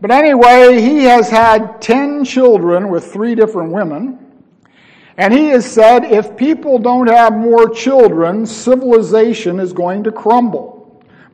But 0.00 0.10
anyway, 0.10 0.80
he 0.80 1.04
has 1.04 1.28
had 1.28 1.82
10 1.82 2.24
children 2.24 2.88
with 2.90 3.12
three 3.12 3.34
different 3.34 3.72
women. 3.72 4.18
And 5.16 5.34
he 5.34 5.48
has 5.48 5.70
said 5.70 6.04
if 6.04 6.36
people 6.36 6.78
don't 6.78 7.08
have 7.08 7.32
more 7.32 7.68
children, 7.68 8.46
civilization 8.46 9.60
is 9.60 9.72
going 9.72 10.04
to 10.04 10.12
crumble. 10.12 10.71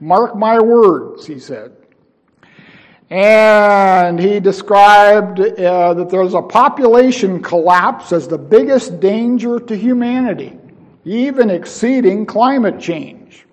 Mark 0.01 0.37
my 0.37 0.61
words, 0.61 1.27
he 1.27 1.39
said. 1.39 1.73
And 3.11 4.21
he 4.21 4.39
described 4.39 5.41
uh, 5.41 5.95
that 5.95 6.11
there's 6.11 6.35
a 6.35 6.43
population 6.43 7.43
collapse 7.43 8.13
as 8.13 8.29
the 8.29 8.37
biggest 8.37 9.01
danger 9.01 9.59
to 9.59 9.77
humanity, 9.77 10.59
even 11.05 11.49
exceeding 11.49 12.27
climate 12.27 12.79
change. 12.79 13.47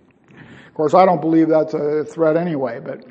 Of 0.68 0.74
course, 0.74 0.94
I 0.94 1.06
don't 1.06 1.22
believe 1.22 1.48
that's 1.48 1.74
a 1.74 2.04
threat 2.04 2.36
anyway, 2.36 2.80
but. 2.80 3.06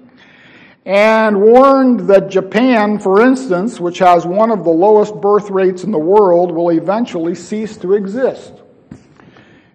And 0.86 1.40
warned 1.40 2.00
that 2.08 2.28
Japan, 2.28 2.98
for 2.98 3.22
instance, 3.22 3.80
which 3.80 3.98
has 4.00 4.26
one 4.26 4.50
of 4.50 4.64
the 4.64 4.70
lowest 4.70 5.18
birth 5.18 5.48
rates 5.48 5.82
in 5.82 5.90
the 5.90 5.98
world, 5.98 6.52
will 6.52 6.68
eventually 6.70 7.34
cease 7.34 7.78
to 7.78 7.94
exist. 7.94 8.52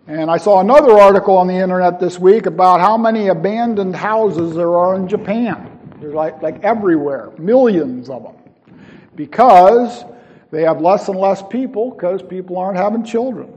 And 0.10 0.32
I 0.32 0.38
saw 0.38 0.60
another 0.60 0.94
article 0.94 1.38
on 1.38 1.46
the 1.46 1.54
internet 1.54 2.00
this 2.00 2.18
week 2.18 2.48
about 2.48 2.80
how 2.80 2.98
many 2.98 3.28
abandoned 3.28 3.96
houses 3.96 4.56
there 4.56 4.74
are 4.76 4.96
in 4.96 5.08
Japan. 5.08 5.80
They're 6.02 6.16
like, 6.16 6.42
like 6.42 6.64
everywhere, 6.64 7.30
millions 7.38 8.10
of 8.10 8.24
them. 8.24 8.34
Because 9.16 10.06
they 10.50 10.64
have 10.64 10.82
less 10.82 11.10
and 11.10 11.20
less 11.20 11.44
people 11.44 11.92
because 11.92 12.24
people 12.24 12.58
aren't 12.58 12.76
having 12.76 13.04
children. 13.04 13.54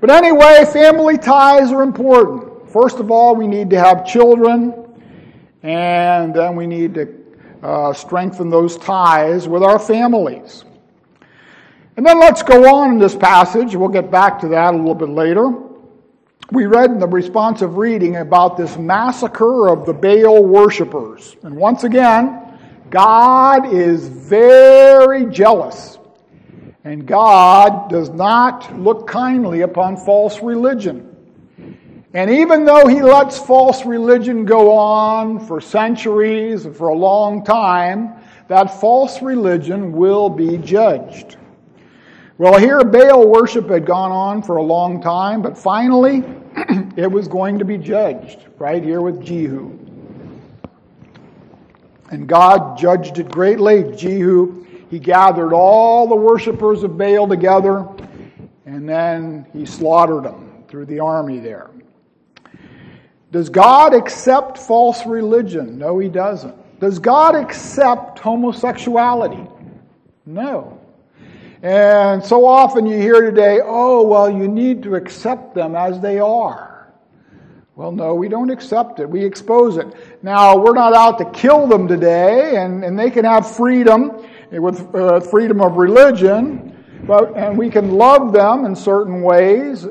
But 0.00 0.10
anyway, 0.10 0.64
family 0.72 1.18
ties 1.18 1.70
are 1.70 1.84
important. 1.84 2.68
First 2.68 2.98
of 2.98 3.12
all, 3.12 3.36
we 3.36 3.46
need 3.46 3.70
to 3.70 3.78
have 3.78 4.04
children, 4.04 4.74
and 5.62 6.34
then 6.34 6.56
we 6.56 6.66
need 6.66 6.94
to 6.94 7.14
uh, 7.62 7.92
strengthen 7.92 8.50
those 8.50 8.76
ties 8.76 9.46
with 9.46 9.62
our 9.62 9.78
families. 9.78 10.64
And 11.96 12.04
then 12.04 12.18
let's 12.18 12.42
go 12.42 12.74
on 12.74 12.94
in 12.94 12.98
this 12.98 13.14
passage. 13.14 13.76
We'll 13.76 13.88
get 13.88 14.10
back 14.10 14.40
to 14.40 14.48
that 14.48 14.74
a 14.74 14.76
little 14.76 14.92
bit 14.92 15.10
later 15.10 15.62
we 16.52 16.66
read 16.66 16.90
in 16.90 16.98
the 17.00 17.08
responsive 17.08 17.76
reading 17.76 18.16
about 18.16 18.56
this 18.56 18.76
massacre 18.76 19.68
of 19.68 19.84
the 19.84 19.92
Baal 19.92 20.44
worshippers. 20.44 21.36
And 21.42 21.56
once 21.56 21.82
again, 21.82 22.58
God 22.88 23.72
is 23.72 24.06
very 24.06 25.26
jealous. 25.26 25.98
And 26.84 27.04
God 27.04 27.90
does 27.90 28.10
not 28.10 28.78
look 28.78 29.08
kindly 29.08 29.62
upon 29.62 29.96
false 29.96 30.40
religion. 30.40 31.16
And 32.14 32.30
even 32.30 32.64
though 32.64 32.86
he 32.86 33.02
lets 33.02 33.38
false 33.38 33.84
religion 33.84 34.44
go 34.44 34.72
on 34.72 35.44
for 35.46 35.60
centuries 35.60 36.64
and 36.64 36.76
for 36.76 36.88
a 36.88 36.96
long 36.96 37.44
time, 37.44 38.14
that 38.46 38.80
false 38.80 39.20
religion 39.20 39.92
will 39.92 40.30
be 40.30 40.58
judged. 40.58 41.36
Well, 42.38 42.58
here 42.58 42.84
Baal 42.84 43.26
worship 43.26 43.70
had 43.70 43.86
gone 43.86 44.12
on 44.12 44.42
for 44.42 44.56
a 44.56 44.62
long 44.62 45.00
time, 45.00 45.40
but 45.40 45.56
finally 45.56 46.22
it 46.96 47.10
was 47.10 47.28
going 47.28 47.58
to 47.58 47.64
be 47.64 47.78
judged 47.78 48.40
right 48.58 48.84
here 48.84 49.00
with 49.00 49.24
Jehu. 49.24 49.78
And 52.10 52.28
God 52.28 52.76
judged 52.76 53.18
it 53.18 53.30
greatly. 53.30 53.96
Jehu, 53.96 54.66
he 54.90 54.98
gathered 54.98 55.54
all 55.54 56.06
the 56.06 56.14
worshippers 56.14 56.82
of 56.82 56.98
Baal 56.98 57.26
together, 57.26 57.88
and 58.66 58.86
then 58.86 59.46
he 59.54 59.64
slaughtered 59.64 60.24
them 60.24 60.62
through 60.68 60.84
the 60.84 61.00
army 61.00 61.38
there. 61.38 61.70
Does 63.32 63.48
God 63.48 63.94
accept 63.94 64.58
false 64.58 65.06
religion? 65.06 65.78
No, 65.78 65.98
he 65.98 66.10
doesn't. 66.10 66.54
Does 66.80 66.98
God 66.98 67.34
accept 67.34 68.18
homosexuality? 68.18 69.46
No. 70.26 70.75
And 71.66 72.24
so 72.24 72.46
often 72.46 72.86
you 72.86 72.96
hear 72.96 73.20
today, 73.22 73.58
oh, 73.60 74.06
well, 74.06 74.30
you 74.30 74.46
need 74.46 74.84
to 74.84 74.94
accept 74.94 75.52
them 75.52 75.74
as 75.74 75.98
they 75.98 76.20
are. 76.20 76.92
Well, 77.74 77.90
no, 77.90 78.14
we 78.14 78.28
don't 78.28 78.50
accept 78.50 79.00
it. 79.00 79.10
We 79.10 79.24
expose 79.24 79.76
it. 79.76 79.88
Now, 80.22 80.56
we're 80.56 80.74
not 80.74 80.94
out 80.94 81.18
to 81.18 81.24
kill 81.32 81.66
them 81.66 81.88
today, 81.88 82.54
and, 82.54 82.84
and 82.84 82.96
they 82.96 83.10
can 83.10 83.24
have 83.24 83.50
freedom 83.56 84.12
with 84.52 84.94
uh, 84.94 85.18
freedom 85.18 85.60
of 85.60 85.76
religion, 85.76 87.02
but, 87.04 87.36
and 87.36 87.58
we 87.58 87.68
can 87.68 87.90
love 87.90 88.32
them 88.32 88.64
in 88.64 88.76
certain 88.76 89.22
ways 89.22 89.88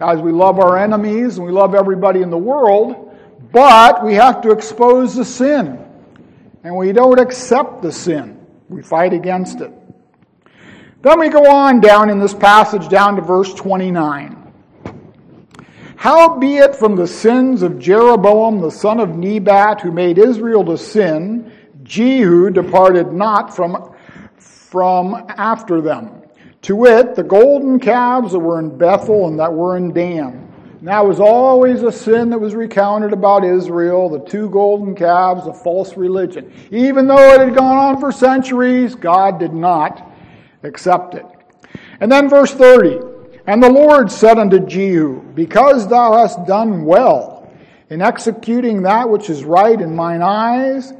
as 0.00 0.20
we 0.22 0.32
love 0.32 0.58
our 0.58 0.78
enemies 0.78 1.36
and 1.36 1.44
we 1.44 1.52
love 1.52 1.74
everybody 1.74 2.22
in 2.22 2.30
the 2.30 2.38
world, 2.38 3.14
but 3.52 4.02
we 4.02 4.14
have 4.14 4.40
to 4.40 4.50
expose 4.50 5.14
the 5.14 5.26
sin. 5.26 5.78
And 6.64 6.74
we 6.74 6.92
don't 6.92 7.20
accept 7.20 7.82
the 7.82 7.92
sin. 7.92 8.40
We 8.70 8.80
fight 8.80 9.12
against 9.12 9.60
it. 9.60 9.77
Then 11.00 11.20
we 11.20 11.28
go 11.28 11.48
on 11.48 11.80
down 11.80 12.10
in 12.10 12.18
this 12.18 12.34
passage, 12.34 12.88
down 12.88 13.14
to 13.16 13.22
verse 13.22 13.54
29. 13.54 14.52
Howbeit 15.96 16.74
from 16.74 16.96
the 16.96 17.06
sins 17.06 17.62
of 17.62 17.78
Jeroboam 17.78 18.60
the 18.60 18.70
son 18.70 18.98
of 18.98 19.16
Nebat, 19.16 19.80
who 19.80 19.92
made 19.92 20.18
Israel 20.18 20.64
to 20.64 20.76
sin, 20.76 21.52
Jehu 21.84 22.50
departed 22.50 23.12
not 23.12 23.54
from, 23.54 23.94
from 24.36 25.24
after 25.28 25.80
them. 25.80 26.22
To 26.62 26.74
wit, 26.74 27.14
the 27.14 27.22
golden 27.22 27.78
calves 27.78 28.32
that 28.32 28.38
were 28.40 28.58
in 28.58 28.76
Bethel 28.76 29.28
and 29.28 29.38
that 29.38 29.52
were 29.52 29.76
in 29.76 29.92
Dan. 29.92 30.44
That 30.82 31.04
was 31.04 31.20
always 31.20 31.82
a 31.82 31.92
sin 31.92 32.30
that 32.30 32.38
was 32.38 32.54
recounted 32.54 33.12
about 33.12 33.44
Israel, 33.44 34.08
the 34.08 34.20
two 34.20 34.50
golden 34.50 34.94
calves, 34.94 35.46
a 35.46 35.54
false 35.54 35.96
religion. 35.96 36.52
Even 36.70 37.06
though 37.06 37.34
it 37.34 37.40
had 37.40 37.54
gone 37.54 37.76
on 37.76 38.00
for 38.00 38.10
centuries, 38.12 38.94
God 38.94 39.38
did 39.38 39.52
not 39.52 40.07
accept 40.62 41.14
it. 41.14 41.26
And 42.00 42.10
then 42.10 42.28
verse 42.28 42.52
30 42.52 43.00
And 43.46 43.62
the 43.62 43.70
Lord 43.70 44.10
said 44.10 44.38
unto 44.38 44.58
Jehu, 44.58 45.22
Because 45.34 45.88
thou 45.88 46.16
hast 46.18 46.46
done 46.46 46.84
well 46.84 47.50
in 47.90 48.02
executing 48.02 48.82
that 48.82 49.08
which 49.08 49.30
is 49.30 49.44
right 49.44 49.80
in 49.80 49.94
mine 49.96 50.22
eyes, 50.22 50.92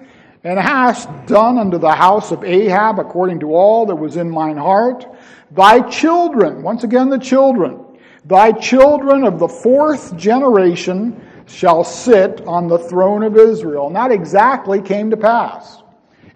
and 0.44 0.58
hast 0.58 1.08
done 1.26 1.58
unto 1.58 1.78
the 1.78 1.94
house 1.94 2.30
of 2.30 2.44
Ahab 2.44 2.98
according 2.98 3.40
to 3.40 3.54
all 3.54 3.84
that 3.86 3.96
was 3.96 4.16
in 4.16 4.30
mine 4.30 4.56
heart, 4.56 5.04
thy 5.50 5.80
children, 5.90 6.62
once 6.62 6.84
again 6.84 7.10
the 7.10 7.18
children, 7.18 7.84
Thy 8.28 8.52
children 8.52 9.24
of 9.24 9.38
the 9.38 9.48
fourth 9.48 10.14
generation 10.14 11.18
shall 11.46 11.82
sit 11.82 12.42
on 12.46 12.68
the 12.68 12.78
throne 12.78 13.22
of 13.22 13.38
Israel. 13.38 13.86
And 13.86 13.96
that 13.96 14.12
exactly 14.12 14.82
came 14.82 15.10
to 15.10 15.16
pass. 15.16 15.82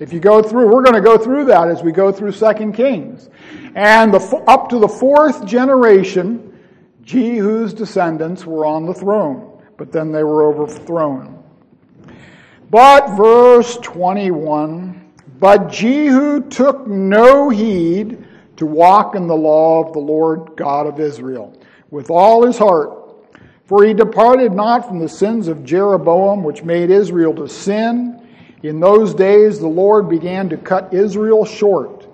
If 0.03 0.13
you 0.13 0.19
go 0.19 0.43
through, 0.43 0.67
we're 0.67 0.83
going 0.83 0.97
to 0.97 1.01
go 1.01 1.17
through 1.17 1.45
that 1.45 1.69
as 1.69 1.85
we 1.85 1.93
go 1.93 2.11
through 2.11 2.33
Second 2.33 2.73
Kings. 2.73 3.31
And 3.77 4.13
the, 4.13 4.19
up 4.49 4.69
to 4.71 4.81
the 4.81 4.89
fourth 4.89 5.47
generation, 5.47 6.59
Jehu's 7.03 7.73
descendants 7.73 8.45
were 8.45 8.67
on 8.67 8.85
the 8.85 8.95
throne, 8.95 9.63
but 9.77 9.93
then 9.93 10.11
they 10.11 10.25
were 10.25 10.43
overthrown. 10.43 11.45
But 12.69 13.17
verse 13.17 13.77
21, 13.77 15.13
but 15.39 15.71
Jehu 15.71 16.49
took 16.49 16.85
no 16.89 17.49
heed 17.49 18.27
to 18.57 18.67
walk 18.67 19.15
in 19.15 19.29
the 19.29 19.37
law 19.37 19.85
of 19.85 19.93
the 19.93 20.01
Lord 20.01 20.57
God 20.57 20.89
of 20.89 20.99
Israel 20.99 21.57
with 21.91 22.11
all 22.11 22.45
his 22.45 22.59
heart. 22.59 22.99
For 23.67 23.85
he 23.85 23.95
departed 23.95 24.51
not 24.51 24.89
from 24.89 24.99
the 24.99 25.09
sins 25.09 25.47
of 25.47 25.65
Jeroboam, 25.65 26.43
which 26.43 26.65
made 26.65 26.91
Israel 26.91 27.33
to 27.37 27.49
sin. 27.49 28.19
In 28.63 28.79
those 28.79 29.15
days 29.15 29.59
the 29.59 29.69
Lord 29.69 30.09
began 30.09 30.49
to 30.51 30.57
cut 30.57 30.95
Israel 30.95 31.45
short, 31.45 32.07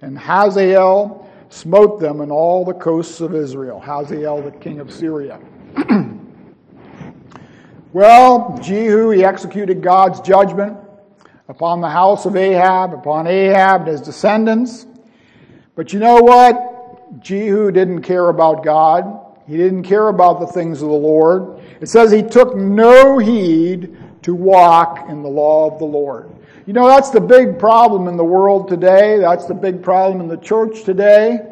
and 0.00 0.16
Hazael 0.16 1.28
smote 1.48 2.00
them 2.00 2.20
in 2.20 2.30
all 2.30 2.64
the 2.64 2.74
coasts 2.74 3.20
of 3.20 3.34
Israel. 3.34 3.80
Hazael, 3.80 4.42
the 4.42 4.52
king 4.52 4.78
of 4.80 4.92
Syria. 4.92 5.40
well, 7.92 8.58
Jehu, 8.62 9.10
he 9.10 9.24
executed 9.24 9.82
God's 9.82 10.20
judgment 10.20 10.76
upon 11.48 11.80
the 11.80 11.90
house 11.90 12.24
of 12.26 12.36
Ahab, 12.36 12.92
upon 12.92 13.26
Ahab 13.26 13.82
and 13.82 13.90
his 13.90 14.00
descendants. 14.00 14.86
But 15.74 15.92
you 15.92 15.98
know 15.98 16.20
what? 16.20 17.20
Jehu 17.20 17.70
didn't 17.70 18.02
care 18.02 18.28
about 18.28 18.64
God. 18.64 19.22
He 19.46 19.56
didn't 19.56 19.84
care 19.84 20.08
about 20.08 20.40
the 20.40 20.46
things 20.46 20.82
of 20.82 20.88
the 20.88 20.94
Lord. 20.94 21.60
It 21.80 21.88
says 21.88 22.10
he 22.10 22.22
took 22.22 22.56
no 22.56 23.18
heed 23.18 23.96
to 24.26 24.34
walk 24.34 25.08
in 25.08 25.22
the 25.22 25.28
law 25.28 25.70
of 25.70 25.78
the 25.78 25.84
Lord. 25.84 26.28
You 26.66 26.72
know, 26.72 26.88
that's 26.88 27.10
the 27.10 27.20
big 27.20 27.60
problem 27.60 28.08
in 28.08 28.16
the 28.16 28.24
world 28.24 28.66
today. 28.66 29.20
That's 29.20 29.46
the 29.46 29.54
big 29.54 29.84
problem 29.84 30.20
in 30.20 30.26
the 30.26 30.36
church 30.36 30.82
today. 30.82 31.46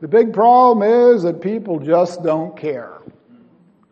The 0.00 0.08
big 0.08 0.32
problem 0.32 0.82
is 1.14 1.22
that 1.22 1.40
people 1.40 1.78
just 1.78 2.24
don't 2.24 2.56
care. 2.56 2.98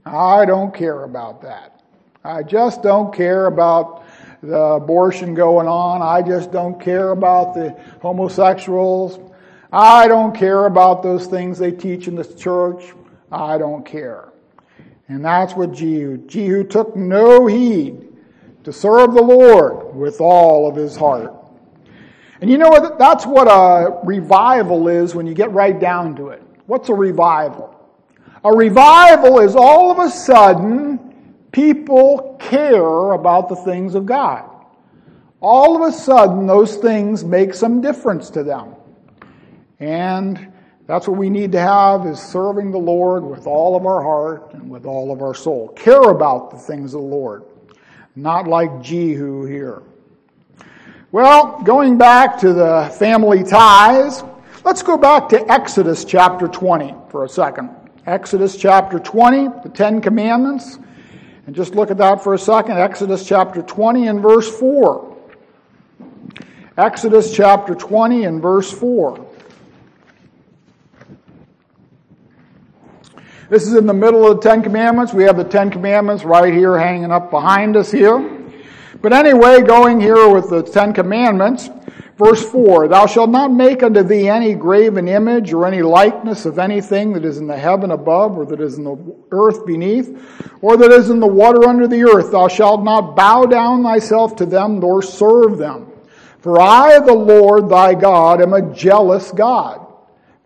I 0.04 0.44
don't 0.44 0.74
care 0.74 1.04
about 1.04 1.40
that. 1.42 1.84
I 2.24 2.42
just 2.42 2.82
don't 2.82 3.14
care 3.14 3.46
about 3.46 4.04
the 4.42 4.60
abortion 4.60 5.32
going 5.32 5.68
on. 5.68 6.02
I 6.02 6.20
just 6.20 6.50
don't 6.50 6.80
care 6.80 7.10
about 7.10 7.54
the 7.54 7.80
homosexuals. 8.02 9.20
I 9.70 10.08
don't 10.08 10.34
care 10.34 10.66
about 10.66 11.04
those 11.04 11.28
things 11.28 11.60
they 11.60 11.70
teach 11.70 12.08
in 12.08 12.16
the 12.16 12.24
church. 12.24 12.92
I 13.30 13.56
don't 13.56 13.86
care. 13.86 14.32
And 15.06 15.24
that's 15.24 15.54
what 15.54 15.70
Jehu. 15.70 16.26
Jehu 16.26 16.64
took 16.64 16.96
no 16.96 17.46
heed 17.46 18.05
to 18.66 18.72
serve 18.72 19.14
the 19.14 19.22
Lord 19.22 19.94
with 19.94 20.20
all 20.20 20.68
of 20.68 20.74
his 20.74 20.96
heart. 20.96 21.32
And 22.40 22.50
you 22.50 22.58
know 22.58 22.68
what? 22.68 22.98
That's 22.98 23.24
what 23.24 23.46
a 23.46 24.00
revival 24.02 24.88
is 24.88 25.14
when 25.14 25.24
you 25.24 25.34
get 25.34 25.52
right 25.52 25.78
down 25.78 26.16
to 26.16 26.30
it. 26.30 26.42
What's 26.66 26.88
a 26.88 26.94
revival? 26.94 27.72
A 28.42 28.52
revival 28.52 29.38
is 29.38 29.54
all 29.54 29.92
of 29.92 30.00
a 30.00 30.10
sudden 30.10 31.32
people 31.52 32.36
care 32.40 33.12
about 33.12 33.48
the 33.48 33.54
things 33.54 33.94
of 33.94 34.04
God. 34.04 34.50
All 35.40 35.76
of 35.76 35.88
a 35.88 35.96
sudden, 35.96 36.48
those 36.48 36.74
things 36.76 37.24
make 37.24 37.54
some 37.54 37.80
difference 37.80 38.30
to 38.30 38.42
them. 38.42 38.74
And 39.78 40.52
that's 40.88 41.06
what 41.06 41.16
we 41.16 41.30
need 41.30 41.52
to 41.52 41.60
have 41.60 42.04
is 42.04 42.18
serving 42.18 42.72
the 42.72 42.78
Lord 42.78 43.22
with 43.22 43.46
all 43.46 43.76
of 43.76 43.86
our 43.86 44.02
heart 44.02 44.54
and 44.54 44.68
with 44.68 44.86
all 44.86 45.12
of 45.12 45.22
our 45.22 45.34
soul. 45.34 45.68
Care 45.68 46.10
about 46.10 46.50
the 46.50 46.58
things 46.58 46.94
of 46.94 47.02
the 47.02 47.06
Lord. 47.06 47.44
Not 48.16 48.48
like 48.48 48.80
Jehu 48.80 49.44
here. 49.44 49.82
Well, 51.12 51.60
going 51.62 51.98
back 51.98 52.38
to 52.40 52.54
the 52.54 52.90
family 52.98 53.44
ties, 53.44 54.24
let's 54.64 54.82
go 54.82 54.96
back 54.96 55.28
to 55.28 55.52
Exodus 55.52 56.02
chapter 56.02 56.48
20 56.48 56.94
for 57.10 57.24
a 57.24 57.28
second. 57.28 57.68
Exodus 58.06 58.56
chapter 58.56 58.98
20, 58.98 59.48
the 59.62 59.68
Ten 59.68 60.00
Commandments. 60.00 60.78
And 61.46 61.54
just 61.54 61.74
look 61.74 61.90
at 61.90 61.98
that 61.98 62.24
for 62.24 62.32
a 62.32 62.38
second. 62.38 62.78
Exodus 62.78 63.28
chapter 63.28 63.60
20 63.60 64.08
and 64.08 64.22
verse 64.22 64.48
4. 64.58 65.14
Exodus 66.78 67.34
chapter 67.34 67.74
20 67.74 68.24
and 68.24 68.40
verse 68.40 68.72
4. 68.72 69.25
This 73.48 73.68
is 73.68 73.74
in 73.74 73.86
the 73.86 73.94
middle 73.94 74.26
of 74.28 74.40
the 74.40 74.48
Ten 74.48 74.60
Commandments. 74.60 75.14
We 75.14 75.22
have 75.22 75.36
the 75.36 75.44
Ten 75.44 75.70
Commandments 75.70 76.24
right 76.24 76.52
here 76.52 76.76
hanging 76.76 77.12
up 77.12 77.30
behind 77.30 77.76
us 77.76 77.92
here. 77.92 78.18
But 79.00 79.12
anyway, 79.12 79.62
going 79.62 80.00
here 80.00 80.28
with 80.28 80.50
the 80.50 80.64
Ten 80.64 80.92
Commandments, 80.92 81.70
verse 82.18 82.44
4 82.50 82.88
Thou 82.88 83.06
shalt 83.06 83.30
not 83.30 83.52
make 83.52 83.84
unto 83.84 84.02
thee 84.02 84.28
any 84.28 84.54
graven 84.54 85.06
image 85.06 85.52
or 85.52 85.64
any 85.64 85.80
likeness 85.80 86.44
of 86.44 86.58
anything 86.58 87.12
that 87.12 87.24
is 87.24 87.38
in 87.38 87.46
the 87.46 87.56
heaven 87.56 87.92
above, 87.92 88.36
or 88.36 88.46
that 88.46 88.60
is 88.60 88.78
in 88.78 88.84
the 88.84 89.16
earth 89.30 89.64
beneath, 89.64 90.10
or 90.60 90.76
that 90.76 90.90
is 90.90 91.08
in 91.08 91.20
the 91.20 91.26
water 91.28 91.68
under 91.68 91.86
the 91.86 92.02
earth. 92.02 92.32
Thou 92.32 92.48
shalt 92.48 92.82
not 92.82 93.14
bow 93.14 93.44
down 93.44 93.84
thyself 93.84 94.34
to 94.36 94.46
them 94.46 94.80
nor 94.80 95.02
serve 95.02 95.56
them. 95.56 95.92
For 96.40 96.60
I, 96.60 96.98
the 96.98 97.14
Lord 97.14 97.68
thy 97.68 97.94
God, 97.94 98.42
am 98.42 98.54
a 98.54 98.74
jealous 98.74 99.30
God 99.30 99.85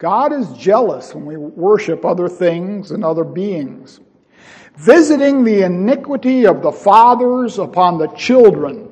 God 0.00 0.32
is 0.32 0.50
jealous 0.54 1.14
when 1.14 1.26
we 1.26 1.36
worship 1.36 2.06
other 2.06 2.26
things 2.26 2.90
and 2.90 3.04
other 3.04 3.22
beings. 3.22 4.00
Visiting 4.76 5.44
the 5.44 5.62
iniquity 5.62 6.46
of 6.46 6.62
the 6.62 6.72
fathers 6.72 7.58
upon 7.58 7.98
the 7.98 8.06
children 8.08 8.88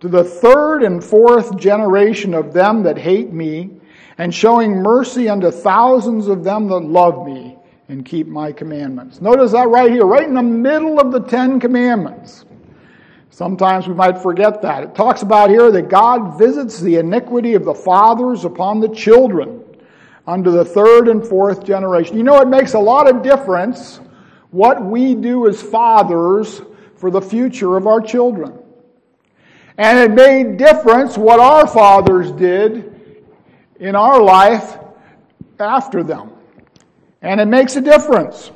to 0.00 0.08
the 0.08 0.24
third 0.24 0.82
and 0.82 1.02
fourth 1.02 1.56
generation 1.56 2.34
of 2.34 2.52
them 2.52 2.82
that 2.82 2.98
hate 2.98 3.32
me, 3.32 3.70
and 4.18 4.34
showing 4.34 4.82
mercy 4.82 5.28
unto 5.28 5.48
thousands 5.52 6.26
of 6.26 6.42
them 6.42 6.66
that 6.66 6.80
love 6.80 7.24
me 7.24 7.56
and 7.88 8.04
keep 8.04 8.26
my 8.26 8.50
commandments. 8.50 9.20
Notice 9.20 9.52
that 9.52 9.68
right 9.68 9.92
here, 9.92 10.06
right 10.06 10.26
in 10.26 10.34
the 10.34 10.42
middle 10.42 10.98
of 10.98 11.12
the 11.12 11.20
Ten 11.20 11.60
Commandments. 11.60 12.44
Sometimes 13.30 13.86
we 13.86 13.94
might 13.94 14.18
forget 14.18 14.60
that. 14.62 14.82
It 14.82 14.96
talks 14.96 15.22
about 15.22 15.50
here 15.50 15.70
that 15.70 15.88
God 15.88 16.36
visits 16.36 16.80
the 16.80 16.96
iniquity 16.96 17.54
of 17.54 17.64
the 17.64 17.74
fathers 17.74 18.44
upon 18.44 18.80
the 18.80 18.88
children 18.88 19.64
unto 20.28 20.50
the 20.50 20.64
third 20.64 21.08
and 21.08 21.26
fourth 21.26 21.64
generation. 21.64 22.18
You 22.18 22.22
know, 22.22 22.38
it 22.42 22.48
makes 22.48 22.74
a 22.74 22.78
lot 22.78 23.08
of 23.08 23.22
difference 23.22 23.98
what 24.50 24.84
we 24.84 25.14
do 25.14 25.48
as 25.48 25.60
fathers 25.62 26.60
for 26.96 27.10
the 27.10 27.20
future 27.20 27.78
of 27.78 27.86
our 27.86 28.02
children. 28.02 28.58
And 29.78 29.98
it 29.98 30.14
made 30.14 30.58
difference 30.58 31.16
what 31.16 31.40
our 31.40 31.66
fathers 31.66 32.30
did 32.32 33.24
in 33.80 33.96
our 33.96 34.22
life 34.22 34.76
after 35.58 36.02
them. 36.02 36.32
And 37.22 37.40
it 37.40 37.46
makes 37.46 37.76
a 37.76 37.80
difference. 37.80 38.50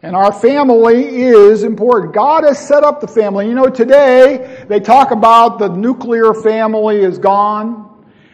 And 0.00 0.16
our 0.16 0.32
family 0.32 1.24
is 1.24 1.62
important. 1.62 2.14
God 2.14 2.44
has 2.44 2.58
set 2.58 2.84
up 2.84 3.02
the 3.02 3.06
family. 3.06 3.48
You 3.48 3.54
know, 3.54 3.66
today 3.66 4.64
they 4.66 4.80
talk 4.80 5.10
about 5.10 5.58
the 5.58 5.68
nuclear 5.68 6.32
family 6.32 7.02
is 7.02 7.18
gone. 7.18 7.91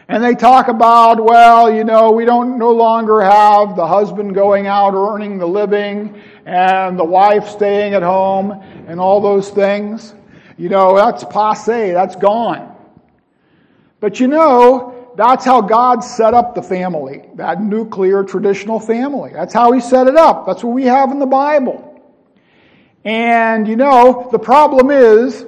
And 0.09 0.23
they 0.23 0.33
talk 0.33 0.69
about, 0.69 1.23
well, 1.23 1.71
you 1.71 1.83
know, 1.83 2.11
we 2.11 2.25
don't 2.25 2.57
no 2.57 2.71
longer 2.71 3.21
have 3.21 3.75
the 3.75 3.85
husband 3.85 4.33
going 4.33 4.65
out 4.65 4.95
earning 4.95 5.37
the 5.37 5.45
living 5.45 6.19
and 6.47 6.97
the 6.97 7.03
wife 7.03 7.47
staying 7.47 7.93
at 7.93 8.01
home 8.01 8.51
and 8.87 8.99
all 8.99 9.21
those 9.21 9.51
things. 9.51 10.15
You 10.57 10.67
know, 10.69 10.95
that's 10.95 11.23
passe, 11.25 11.91
that's 11.91 12.15
gone. 12.15 12.75
But 13.99 14.19
you 14.19 14.27
know, 14.27 15.13
that's 15.15 15.45
how 15.45 15.61
God 15.61 16.03
set 16.03 16.33
up 16.33 16.55
the 16.55 16.63
family, 16.63 17.29
that 17.35 17.61
nuclear 17.61 18.23
traditional 18.23 18.79
family. 18.79 19.29
That's 19.31 19.53
how 19.53 19.73
He 19.73 19.79
set 19.79 20.07
it 20.07 20.17
up. 20.17 20.47
That's 20.47 20.63
what 20.63 20.73
we 20.73 20.85
have 20.85 21.11
in 21.11 21.19
the 21.19 21.27
Bible. 21.27 21.85
And 23.05 23.67
you 23.67 23.75
know, 23.75 24.27
the 24.31 24.39
problem 24.39 24.89
is, 24.89 25.45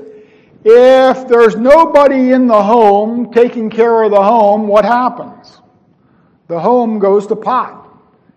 if 0.64 1.28
there's 1.28 1.56
nobody 1.56 2.32
in 2.32 2.48
the 2.48 2.62
home 2.62 3.32
taking 3.34 3.70
care 3.70 4.04
of 4.04 4.12
the 4.12 4.22
home, 4.22 4.68
what 4.68 4.86
happens? 4.86 5.60
The 6.48 6.60
home 6.60 7.00
goes 7.00 7.28
to 7.28 7.36
pot. 7.36 7.88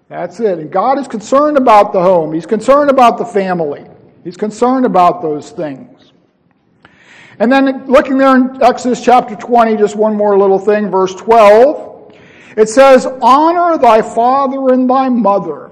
That's 0.09 0.41
it. 0.41 0.59
And 0.59 0.71
God 0.71 0.99
is 0.99 1.09
concerned 1.09 1.57
about 1.57 1.93
the 1.93 2.01
home. 2.01 2.33
He's 2.33 2.47
concerned 2.47 2.91
about 2.91 3.19
the 3.19 3.25
family. 3.25 3.85
He's 4.23 4.37
concerned 4.37 4.87
about 4.87 5.21
those 5.21 5.51
things. 5.51 6.13
And 7.39 7.51
then 7.51 7.87
looking 7.87 8.17
there 8.17 8.37
in 8.37 8.63
Exodus 8.63 9.05
chapter 9.05 9.35
20, 9.35 9.77
just 9.77 9.97
one 9.97 10.15
more 10.15 10.39
little 10.39 10.59
thing, 10.59 10.91
verse 10.91 11.15
12. 11.15 12.15
It 12.57 12.69
says, 12.69 13.07
Honor 13.21 13.77
thy 13.79 14.03
father 14.03 14.73
and 14.73 14.89
thy 14.89 15.09
mother, 15.09 15.71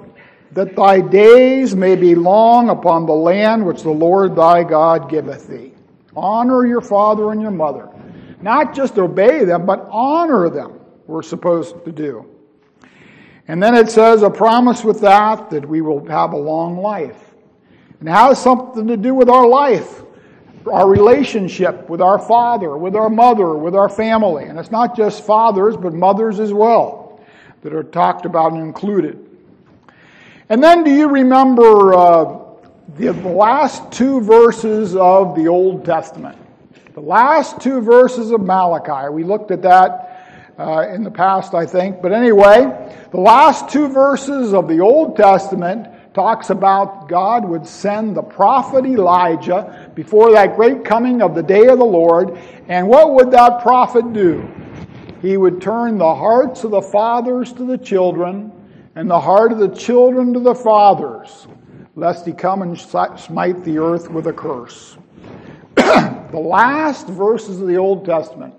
that 0.53 0.75
thy 0.75 1.01
days 1.01 1.75
may 1.77 1.95
be 1.95 2.15
long 2.15 2.69
upon 2.69 3.07
the 3.07 3.13
land 3.13 3.65
which 3.65 3.83
the 3.83 3.91
Lord 3.91 4.35
thy 4.35 4.65
God 4.65 5.09
giveth 5.09 5.47
thee. 5.47 5.72
Honor 6.17 6.67
your 6.67 6.81
father 6.81 7.33
and 7.33 7.41
your 7.41 7.51
mother. 7.51 7.89
Not 8.41 8.75
just 8.75 8.99
obey 8.99 9.45
them, 9.45 9.67
but 9.67 9.87
honor 9.91 10.51
them, 10.51 10.81
we're 11.07 11.23
supposed 11.23 11.85
to 11.85 11.93
do. 11.93 12.27
And 13.49 13.63
then 13.63 13.75
it 13.75 13.91
says 13.91 14.23
a 14.23 14.31
promise 14.31 14.85
with 14.85 15.01
that 15.01 15.51
that 15.51 15.69
we 15.69 15.81
will 15.81 16.05
have 16.07 16.33
a 16.33 16.37
long 16.37 16.79
life. 16.79 17.35
And 18.01 18.09
it 18.09 18.13
has 18.13 18.43
something 18.43 18.87
to 18.89 18.97
do 18.97 19.15
with 19.15 19.29
our 19.29 19.47
life, 19.47 20.03
our 20.71 20.89
relationship 20.89 21.89
with 21.89 22.01
our 22.01 22.19
father, 22.19 22.77
with 22.77 22.97
our 22.97 23.11
mother, 23.11 23.55
with 23.55 23.75
our 23.75 23.89
family. 23.89 24.45
And 24.45 24.59
it's 24.59 24.71
not 24.71 24.97
just 24.97 25.25
fathers, 25.25 25.77
but 25.77 25.93
mothers 25.93 26.41
as 26.41 26.53
well 26.53 27.21
that 27.63 27.73
are 27.73 27.85
talked 27.85 28.27
about 28.27 28.53
and 28.53 28.63
included. 28.63 29.29
And 30.49 30.63
then 30.63 30.83
do 30.85 30.91
you 30.93 31.09
remember 31.09 31.95
uh, 31.95 32.42
the 32.97 33.13
last 33.13 33.91
two 33.91 34.21
verses 34.21 34.95
of 34.97 35.35
the 35.35 35.49
Old 35.49 35.85
Testament? 35.85 36.39
The 36.95 37.01
last 37.01 37.61
two 37.61 37.81
verses 37.81 38.31
of 38.31 38.43
Malachi. 38.43 39.11
We 39.11 39.25
looked 39.25 39.51
at 39.51 39.63
that 39.63 40.55
uh, 40.59 40.89
in 40.95 41.03
the 41.03 41.11
past, 41.11 41.55
I 41.55 41.65
think. 41.65 42.03
But 42.03 42.13
anyway, 42.13 43.07
the 43.11 43.21
last 43.21 43.71
two 43.71 43.89
verses 43.89 44.53
of 44.53 44.69
the 44.69 44.81
Old 44.81 45.17
Testament 45.17 45.89
talks 46.13 46.51
about 46.51 47.09
God 47.09 47.49
would 47.49 47.67
send 47.67 48.15
the 48.15 48.23
prophet 48.23 48.85
Elijah 48.85 49.91
before 49.95 50.33
that 50.33 50.57
great 50.57 50.85
coming 50.85 51.23
of 51.23 51.35
the 51.35 51.43
day 51.43 51.67
of 51.69 51.79
the 51.79 51.85
Lord. 51.85 52.39
And 52.69 52.87
what 52.87 53.15
would 53.15 53.31
that 53.31 53.63
prophet 53.63 54.13
do? 54.13 54.47
He 55.23 55.37
would 55.37 55.63
turn 55.63 55.97
the 55.97 56.15
hearts 56.15 56.65
of 56.65 56.73
the 56.73 56.83
fathers 56.83 57.53
to 57.55 57.65
the 57.65 57.79
children 57.79 58.53
and 58.95 59.09
the 59.09 59.21
heart 59.21 59.53
of 59.53 59.59
the 59.59 59.75
children 59.75 60.35
to 60.35 60.41
the 60.41 60.55
fathers, 60.55 61.47
lest 61.95 62.27
he 62.27 62.33
come 62.33 62.63
and 62.63 62.79
smite 62.79 63.65
the 63.65 63.79
earth 63.79 64.11
with 64.11 64.27
a 64.27 64.33
curse. 64.33 64.97
the 65.75 66.33
last 66.33 67.07
verses 67.09 67.61
of 67.61 67.69
the 67.69 67.77
Old 67.77 68.05
Testament 68.05 68.55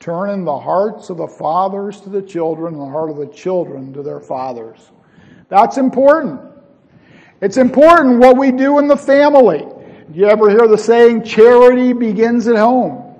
turning 0.00 0.44
the 0.44 0.58
hearts 0.58 1.10
of 1.10 1.16
the 1.16 1.28
fathers 1.28 2.00
to 2.00 2.08
the 2.08 2.20
children 2.20 2.74
and 2.74 2.82
the 2.82 2.90
heart 2.90 3.08
of 3.08 3.16
the 3.16 3.26
children 3.26 3.92
to 3.92 4.02
their 4.02 4.18
fathers. 4.18 4.90
That's 5.48 5.78
important. 5.78 6.40
It's 7.40 7.56
important 7.56 8.18
what 8.18 8.36
we 8.36 8.50
do 8.50 8.80
in 8.80 8.88
the 8.88 8.96
family. 8.96 9.58
Do 9.60 10.18
you 10.18 10.26
ever 10.26 10.50
hear 10.50 10.66
the 10.66 10.76
saying, 10.76 11.22
charity 11.22 11.92
begins 11.92 12.48
at 12.48 12.56
home? 12.56 13.14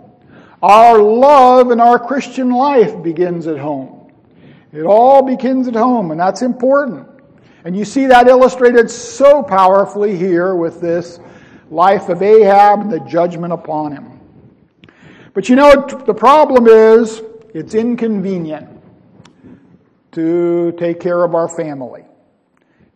Our 0.61 0.98
love 0.98 1.70
and 1.70 1.81
our 1.81 1.98
Christian 1.98 2.51
life 2.51 3.01
begins 3.01 3.46
at 3.46 3.59
home. 3.59 4.11
It 4.72 4.83
all 4.83 5.22
begins 5.22 5.68
at 5.68 5.75
home, 5.75 6.11
and 6.11 6.18
that's 6.18 6.42
important. 6.42 7.07
And 7.64 7.77
you 7.77 7.85
see 7.85 8.07
that 8.07 8.27
illustrated 8.27 8.90
so 8.90 9.42
powerfully 9.42 10.16
here 10.16 10.55
with 10.57 10.81
this 10.81 11.20
life 11.70 12.09
of 12.09 12.22
Ahab 12.22 12.81
and 12.81 12.92
the 12.92 13.01
judgment 13.01 13.53
upon 13.53 13.92
him. 13.92 14.20
But 15.35 15.48
you 15.48 15.57
know, 15.57 15.87
the 16.07 16.14
problem 16.14 16.66
is 16.66 17.22
it's 17.55 17.75
inconvenient 17.75 18.68
to 20.12 20.72
take 20.72 21.01
care 21.01 21.25
of 21.25 21.35
our 21.35 21.48
family. 21.48 22.05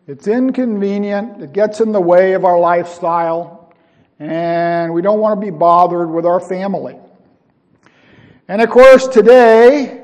It's 0.07 0.27
inconvenient, 0.27 1.41
it 1.41 1.53
gets 1.53 1.81
in 1.81 1.91
the 1.91 1.99
way 1.99 2.33
of 2.33 2.45
our 2.45 2.59
lifestyle, 2.59 3.73
and 4.19 4.93
we 4.93 5.01
don't 5.01 5.19
want 5.19 5.39
to 5.39 5.45
be 5.45 5.51
bothered 5.51 6.09
with 6.09 6.25
our 6.25 6.39
family. 6.39 6.97
And 8.47 8.61
of 8.61 8.69
course, 8.69 9.07
today, 9.07 10.03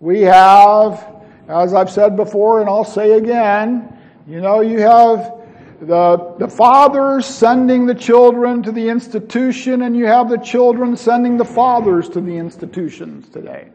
we 0.00 0.22
have, 0.22 1.06
as 1.48 1.74
I've 1.74 1.90
said 1.90 2.16
before 2.16 2.60
and 2.60 2.68
I'll 2.68 2.84
say 2.84 3.12
again, 3.12 3.95
you 4.26 4.40
know, 4.40 4.60
you 4.60 4.80
have 4.80 5.34
the, 5.80 6.34
the 6.38 6.48
fathers 6.48 7.26
sending 7.26 7.86
the 7.86 7.94
children 7.94 8.62
to 8.62 8.72
the 8.72 8.88
institution, 8.88 9.82
and 9.82 9.96
you 9.96 10.06
have 10.06 10.28
the 10.28 10.38
children 10.38 10.96
sending 10.96 11.36
the 11.36 11.44
fathers 11.44 12.08
to 12.10 12.20
the 12.20 12.36
institutions 12.36 13.28
today. 13.28 13.68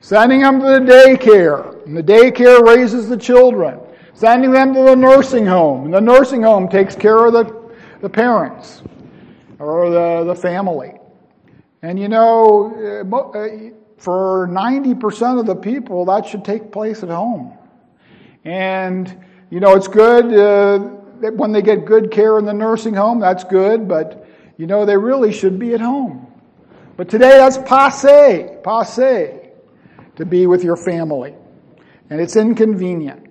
Sending 0.00 0.42
them 0.42 0.60
to 0.60 0.66
the 0.66 0.80
daycare, 0.80 1.84
and 1.86 1.96
the 1.96 2.02
daycare 2.02 2.60
raises 2.62 3.08
the 3.08 3.16
children. 3.16 3.80
Sending 4.14 4.52
them 4.52 4.74
to 4.74 4.82
the 4.82 4.94
nursing 4.94 5.46
home, 5.46 5.86
and 5.86 5.94
the 5.94 6.00
nursing 6.00 6.42
home 6.42 6.68
takes 6.68 6.94
care 6.94 7.26
of 7.26 7.32
the, 7.32 7.72
the 8.00 8.08
parents 8.08 8.82
or 9.58 9.90
the, 9.90 10.24
the 10.24 10.34
family. 10.34 10.94
And 11.82 11.98
you 11.98 12.08
know, 12.08 13.02
uh, 13.02 13.74
for 13.96 14.48
90% 14.48 15.40
of 15.40 15.46
the 15.46 15.56
people, 15.56 16.04
that 16.04 16.26
should 16.26 16.44
take 16.44 16.70
place 16.70 17.02
at 17.02 17.08
home. 17.08 17.56
And, 18.44 19.24
you 19.50 19.60
know, 19.60 19.74
it's 19.74 19.88
good 19.88 20.32
uh, 20.34 20.78
when 21.30 21.52
they 21.52 21.62
get 21.62 21.84
good 21.84 22.10
care 22.10 22.38
in 22.38 22.44
the 22.44 22.52
nursing 22.52 22.94
home, 22.94 23.20
that's 23.20 23.44
good, 23.44 23.88
but, 23.88 24.26
you 24.56 24.66
know, 24.66 24.84
they 24.84 24.96
really 24.96 25.32
should 25.32 25.58
be 25.58 25.74
at 25.74 25.80
home. 25.80 26.26
But 26.96 27.08
today, 27.08 27.30
that's 27.30 27.58
passe, 27.58 28.58
passe, 28.62 29.50
to 30.16 30.26
be 30.26 30.46
with 30.46 30.64
your 30.64 30.76
family. 30.76 31.34
And 32.10 32.20
it's 32.20 32.36
inconvenient. 32.36 33.26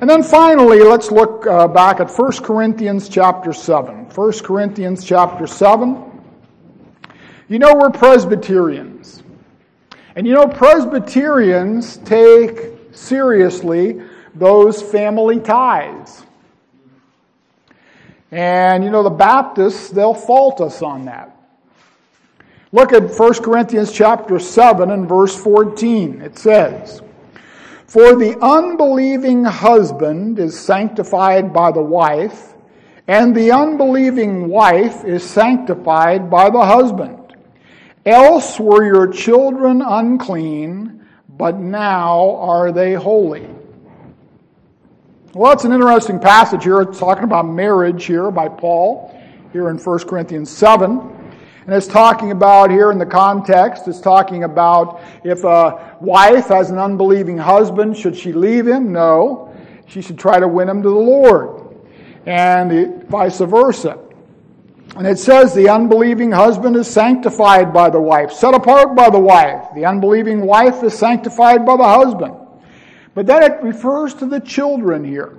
And 0.00 0.08
then 0.08 0.22
finally, 0.22 0.80
let's 0.80 1.10
look 1.10 1.46
uh, 1.46 1.68
back 1.68 2.00
at 2.00 2.10
1 2.10 2.32
Corinthians 2.42 3.08
chapter 3.08 3.52
7. 3.52 4.06
1 4.06 4.32
Corinthians 4.40 5.04
chapter 5.04 5.46
7. 5.46 6.10
You 7.48 7.58
know, 7.58 7.74
we're 7.74 7.90
Presbyterians. 7.90 9.22
And 10.16 10.26
you 10.26 10.34
know, 10.34 10.46
Presbyterians 10.46 11.98
take 11.98 12.78
seriously 12.92 14.02
those 14.34 14.82
family 14.82 15.40
ties. 15.40 16.24
And 18.30 18.82
you 18.82 18.90
know, 18.90 19.02
the 19.02 19.10
Baptists, 19.10 19.90
they'll 19.90 20.14
fault 20.14 20.60
us 20.60 20.82
on 20.82 21.04
that. 21.04 21.36
Look 22.72 22.94
at 22.94 23.18
1 23.18 23.34
Corinthians 23.42 23.92
chapter 23.92 24.38
7 24.38 24.90
and 24.90 25.06
verse 25.06 25.36
14. 25.36 26.22
It 26.22 26.38
says, 26.38 27.02
For 27.86 28.16
the 28.16 28.38
unbelieving 28.40 29.44
husband 29.44 30.38
is 30.38 30.58
sanctified 30.58 31.52
by 31.52 31.72
the 31.72 31.82
wife, 31.82 32.54
and 33.06 33.36
the 33.36 33.52
unbelieving 33.52 34.48
wife 34.48 35.04
is 35.04 35.22
sanctified 35.22 36.30
by 36.30 36.48
the 36.48 36.64
husband. 36.64 37.36
Else 38.06 38.58
were 38.58 38.84
your 38.84 39.12
children 39.12 39.82
unclean, 39.82 41.06
but 41.28 41.58
now 41.58 42.36
are 42.36 42.72
they 42.72 42.94
holy. 42.94 43.46
Well, 45.34 45.50
it's 45.52 45.64
an 45.64 45.72
interesting 45.72 46.18
passage 46.18 46.64
here. 46.64 46.82
It's 46.82 46.98
talking 46.98 47.24
about 47.24 47.46
marriage 47.46 48.04
here 48.04 48.30
by 48.30 48.50
Paul, 48.50 49.18
here 49.50 49.70
in 49.70 49.78
1 49.78 49.98
Corinthians 50.00 50.50
7. 50.50 51.00
And 51.64 51.74
it's 51.74 51.86
talking 51.86 52.32
about 52.32 52.70
here 52.70 52.92
in 52.92 52.98
the 52.98 53.06
context, 53.06 53.88
it's 53.88 53.98
talking 53.98 54.44
about 54.44 55.00
if 55.24 55.42
a 55.44 55.96
wife 56.02 56.48
has 56.48 56.70
an 56.70 56.76
unbelieving 56.76 57.38
husband, 57.38 57.96
should 57.96 58.14
she 58.14 58.34
leave 58.34 58.68
him? 58.68 58.92
No. 58.92 59.56
She 59.86 60.02
should 60.02 60.18
try 60.18 60.38
to 60.38 60.46
win 60.46 60.68
him 60.68 60.82
to 60.82 60.88
the 60.90 60.94
Lord. 60.94 61.78
And 62.26 63.04
vice 63.04 63.38
versa. 63.38 63.98
And 64.96 65.06
it 65.06 65.18
says 65.18 65.54
the 65.54 65.70
unbelieving 65.70 66.30
husband 66.30 66.76
is 66.76 66.88
sanctified 66.88 67.72
by 67.72 67.88
the 67.88 68.00
wife, 68.00 68.32
set 68.32 68.52
apart 68.52 68.94
by 68.94 69.08
the 69.08 69.18
wife. 69.18 69.68
The 69.74 69.86
unbelieving 69.86 70.42
wife 70.42 70.82
is 70.82 70.92
sanctified 70.92 71.64
by 71.64 71.78
the 71.78 71.84
husband. 71.84 72.41
But 73.14 73.26
then 73.26 73.42
it 73.42 73.62
refers 73.62 74.14
to 74.14 74.26
the 74.26 74.40
children 74.40 75.04
here. 75.04 75.38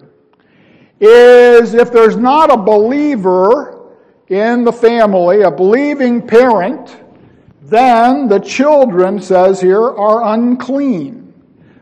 Is 1.00 1.74
if 1.74 1.92
there's 1.92 2.16
not 2.16 2.52
a 2.52 2.58
believer 2.58 3.92
in 4.30 4.64
the 4.64 4.72
family, 4.72 5.42
a 5.42 5.52
believing 5.52 6.26
parent, 6.26 6.98
then 7.64 8.28
the 8.28 8.40
children, 8.40 9.22
says 9.22 9.60
here, 9.60 9.82
are 9.82 10.34
unclean. 10.34 11.34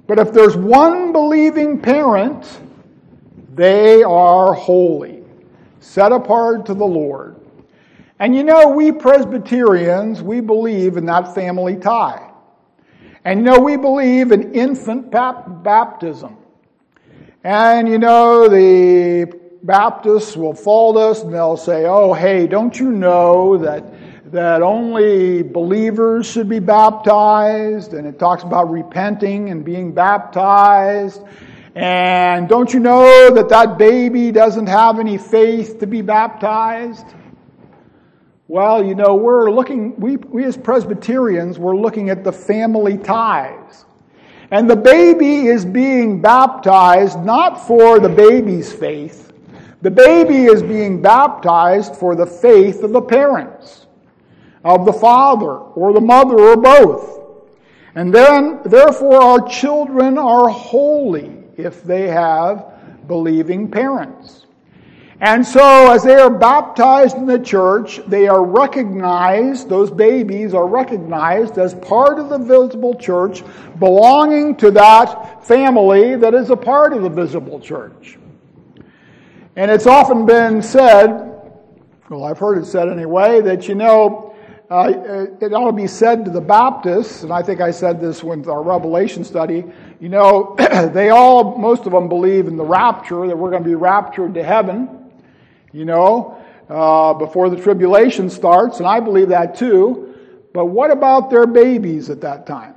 But 0.07 0.19
if 0.19 0.33
there's 0.33 0.57
one 0.57 1.11
believing 1.11 1.79
parent, 1.79 2.45
they 3.53 4.01
are 4.03 4.53
holy, 4.53 5.23
set 5.79 6.11
apart 6.11 6.65
to 6.67 6.73
the 6.73 6.85
Lord. 6.85 7.35
And 8.19 8.35
you 8.35 8.43
know, 8.43 8.69
we 8.69 8.91
Presbyterians, 8.91 10.21
we 10.21 10.41
believe 10.41 10.97
in 10.97 11.05
that 11.05 11.33
family 11.33 11.75
tie. 11.75 12.30
And 13.23 13.39
you 13.39 13.45
know, 13.45 13.59
we 13.59 13.77
believe 13.77 14.31
in 14.31 14.53
infant 14.53 15.11
baptism. 15.11 16.37
And 17.43 17.87
you 17.87 17.97
know, 17.97 18.47
the 18.47 19.41
Baptists 19.63 20.35
will 20.35 20.55
fault 20.55 20.97
us 20.97 21.21
and 21.21 21.31
they'll 21.31 21.57
say, 21.57 21.85
oh, 21.85 22.13
hey, 22.13 22.47
don't 22.47 22.79
you 22.79 22.91
know 22.91 23.59
that, 23.59 24.31
that 24.31 24.63
only 24.63 25.43
believers 25.43 26.25
should 26.25 26.49
be 26.49 26.57
baptized? 26.57 27.93
And 27.93 28.07
it 28.07 28.17
talks 28.17 28.41
about 28.41 28.71
repenting 28.71 29.51
and 29.51 29.63
being 29.63 29.91
baptized. 29.93 31.21
And 31.75 32.49
don't 32.49 32.73
you 32.73 32.79
know 32.79 33.29
that 33.35 33.49
that 33.49 33.77
baby 33.77 34.31
doesn't 34.31 34.67
have 34.67 34.99
any 34.99 35.19
faith 35.19 35.79
to 35.79 35.85
be 35.85 36.01
baptized? 36.01 37.05
Well, 38.51 38.83
you 38.83 38.95
know, 38.95 39.15
we're 39.15 39.49
looking, 39.49 39.97
we, 39.97 40.17
we 40.17 40.43
as 40.43 40.57
Presbyterians, 40.57 41.57
we're 41.57 41.77
looking 41.77 42.09
at 42.09 42.25
the 42.25 42.33
family 42.33 42.97
ties. 42.97 43.85
And 44.51 44.69
the 44.69 44.75
baby 44.75 45.47
is 45.47 45.63
being 45.63 46.19
baptized 46.19 47.17
not 47.21 47.65
for 47.65 48.01
the 48.01 48.09
baby's 48.09 48.69
faith. 48.69 49.31
The 49.81 49.89
baby 49.89 50.47
is 50.47 50.61
being 50.61 51.01
baptized 51.01 51.95
for 51.95 52.13
the 52.13 52.25
faith 52.25 52.83
of 52.83 52.91
the 52.91 53.01
parents, 53.01 53.87
of 54.65 54.85
the 54.85 54.91
father 54.91 55.55
or 55.55 55.93
the 55.93 56.01
mother 56.01 56.37
or 56.37 56.57
both. 56.57 57.21
And 57.95 58.13
then, 58.13 58.59
therefore, 58.65 59.15
our 59.15 59.47
children 59.47 60.17
are 60.17 60.49
holy 60.49 61.41
if 61.55 61.85
they 61.85 62.09
have 62.09 63.07
believing 63.07 63.71
parents. 63.71 64.45
And 65.21 65.45
so, 65.45 65.93
as 65.93 66.01
they 66.01 66.15
are 66.15 66.31
baptized 66.31 67.15
in 67.15 67.27
the 67.27 67.37
church, 67.37 68.01
they 68.07 68.27
are 68.27 68.43
recognized, 68.43 69.69
those 69.69 69.91
babies 69.91 70.55
are 70.55 70.65
recognized 70.65 71.59
as 71.59 71.75
part 71.75 72.17
of 72.17 72.29
the 72.29 72.39
visible 72.39 72.95
church, 72.95 73.43
belonging 73.77 74.55
to 74.55 74.71
that 74.71 75.45
family 75.45 76.15
that 76.15 76.33
is 76.33 76.49
a 76.49 76.57
part 76.57 76.93
of 76.93 77.03
the 77.03 77.09
visible 77.09 77.59
church. 77.59 78.17
And 79.55 79.69
it's 79.69 79.85
often 79.85 80.25
been 80.25 80.59
said, 80.63 81.07
well, 82.09 82.23
I've 82.23 82.39
heard 82.39 82.57
it 82.57 82.65
said 82.65 82.89
anyway, 82.89 83.41
that 83.41 83.67
you 83.67 83.75
know, 83.75 84.33
uh, 84.71 84.91
it 85.39 85.53
ought 85.53 85.67
to 85.67 85.71
be 85.71 85.85
said 85.85 86.25
to 86.25 86.31
the 86.31 86.41
Baptists, 86.41 87.21
and 87.21 87.31
I 87.31 87.43
think 87.43 87.61
I 87.61 87.69
said 87.69 88.01
this 88.01 88.23
with 88.23 88.47
our 88.47 88.63
Revelation 88.63 89.23
study, 89.23 89.65
you 89.99 90.09
know, 90.09 90.55
they 90.93 91.09
all, 91.09 91.59
most 91.59 91.85
of 91.85 91.91
them 91.91 92.09
believe 92.09 92.47
in 92.47 92.57
the 92.57 92.65
rapture, 92.65 93.27
that 93.27 93.37
we're 93.37 93.51
going 93.51 93.61
to 93.61 93.69
be 93.69 93.75
raptured 93.75 94.33
to 94.33 94.43
heaven 94.43 94.97
you 95.73 95.85
know, 95.85 96.37
uh, 96.69 97.13
before 97.13 97.49
the 97.49 97.57
tribulation 97.57 98.29
starts, 98.29 98.79
and 98.79 98.87
I 98.87 98.99
believe 98.99 99.29
that 99.29 99.55
too. 99.55 100.15
But 100.53 100.65
what 100.65 100.91
about 100.91 101.29
their 101.29 101.47
babies 101.47 102.09
at 102.09 102.21
that 102.21 102.45
time? 102.45 102.75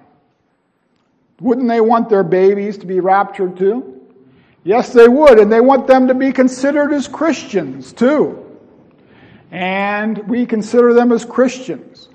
Wouldn't 1.40 1.68
they 1.68 1.80
want 1.80 2.08
their 2.08 2.22
babies 2.22 2.78
to 2.78 2.86
be 2.86 3.00
raptured 3.00 3.56
too? 3.56 4.00
Yes, 4.62 4.92
they 4.92 5.08
would, 5.08 5.38
and 5.38 5.52
they 5.52 5.60
want 5.60 5.86
them 5.86 6.08
to 6.08 6.14
be 6.14 6.32
considered 6.32 6.92
as 6.92 7.06
Christians 7.06 7.92
too. 7.92 8.40
And 9.50 10.18
we 10.26 10.46
consider 10.46 10.94
them 10.94 11.12
as 11.12 11.24
Christians, 11.24 12.08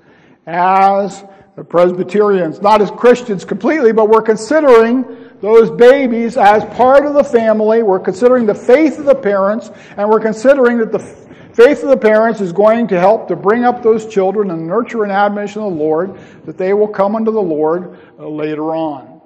as 0.46 1.24
the 1.56 1.64
Presbyterians, 1.64 2.60
not 2.60 2.82
as 2.82 2.90
Christians 2.90 3.44
completely, 3.44 3.92
but 3.92 4.08
we're 4.08 4.22
considering 4.22 5.29
those 5.40 5.70
babies 5.70 6.36
as 6.36 6.64
part 6.76 7.06
of 7.06 7.14
the 7.14 7.24
family. 7.24 7.82
We're 7.82 7.98
considering 7.98 8.46
the 8.46 8.54
faith 8.54 8.98
of 8.98 9.06
the 9.06 9.14
parents, 9.14 9.70
and 9.96 10.08
we're 10.08 10.20
considering 10.20 10.78
that 10.78 10.92
the 10.92 10.98
faith 10.98 11.82
of 11.82 11.90
the 11.90 11.96
parents 11.96 12.40
is 12.40 12.52
going 12.52 12.86
to 12.88 12.98
help 12.98 13.28
to 13.28 13.36
bring 13.36 13.64
up 13.64 13.82
those 13.82 14.06
children 14.06 14.50
and 14.50 14.66
nurture 14.66 15.02
and 15.02 15.12
admonition 15.12 15.62
of 15.62 15.72
the 15.72 15.78
Lord, 15.78 16.18
that 16.44 16.56
they 16.56 16.72
will 16.74 16.88
come 16.88 17.16
unto 17.16 17.32
the 17.32 17.42
Lord 17.42 17.98
uh, 18.18 18.28
later 18.28 18.74
on, 18.74 19.20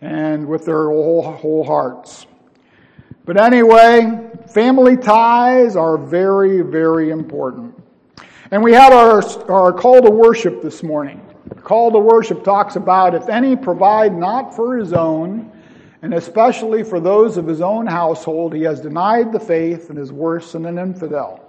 and 0.00 0.46
with 0.46 0.64
their 0.64 0.84
whole, 0.84 1.22
whole 1.22 1.64
hearts. 1.64 2.26
But 3.24 3.36
anyway, 3.36 4.30
family 4.52 4.96
ties 4.96 5.76
are 5.76 5.96
very, 5.96 6.62
very 6.62 7.10
important. 7.10 7.74
And 8.50 8.62
we 8.62 8.72
had 8.72 8.92
our, 8.92 9.22
our 9.50 9.72
call 9.72 10.02
to 10.02 10.10
worship 10.10 10.62
this 10.62 10.82
morning. 10.82 11.20
The 11.50 11.60
call 11.60 11.90
to 11.92 11.98
worship 11.98 12.44
talks 12.44 12.76
about 12.76 13.14
if 13.14 13.28
any 13.28 13.56
provide 13.56 14.16
not 14.16 14.54
for 14.54 14.76
his 14.76 14.92
own, 14.92 15.50
and 16.02 16.14
especially 16.14 16.82
for 16.82 17.00
those 17.00 17.36
of 17.36 17.46
his 17.46 17.60
own 17.60 17.86
household, 17.86 18.54
he 18.54 18.62
has 18.62 18.80
denied 18.80 19.32
the 19.32 19.40
faith 19.40 19.90
and 19.90 19.98
is 19.98 20.12
worse 20.12 20.52
than 20.52 20.64
an 20.64 20.78
infidel. 20.78 21.44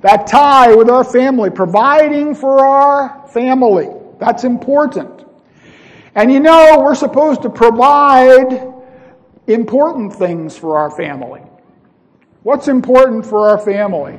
That 0.00 0.26
tie 0.26 0.74
with 0.74 0.88
our 0.88 1.04
family, 1.04 1.50
providing 1.50 2.34
for 2.34 2.64
our 2.66 3.28
family, 3.28 3.88
that's 4.18 4.44
important. 4.44 5.26
And 6.14 6.32
you 6.32 6.40
know, 6.40 6.80
we're 6.80 6.94
supposed 6.94 7.42
to 7.42 7.50
provide 7.50 8.72
important 9.46 10.14
things 10.14 10.56
for 10.56 10.78
our 10.78 10.90
family. 10.90 11.42
What's 12.42 12.68
important 12.68 13.26
for 13.26 13.50
our 13.50 13.58
family? 13.58 14.18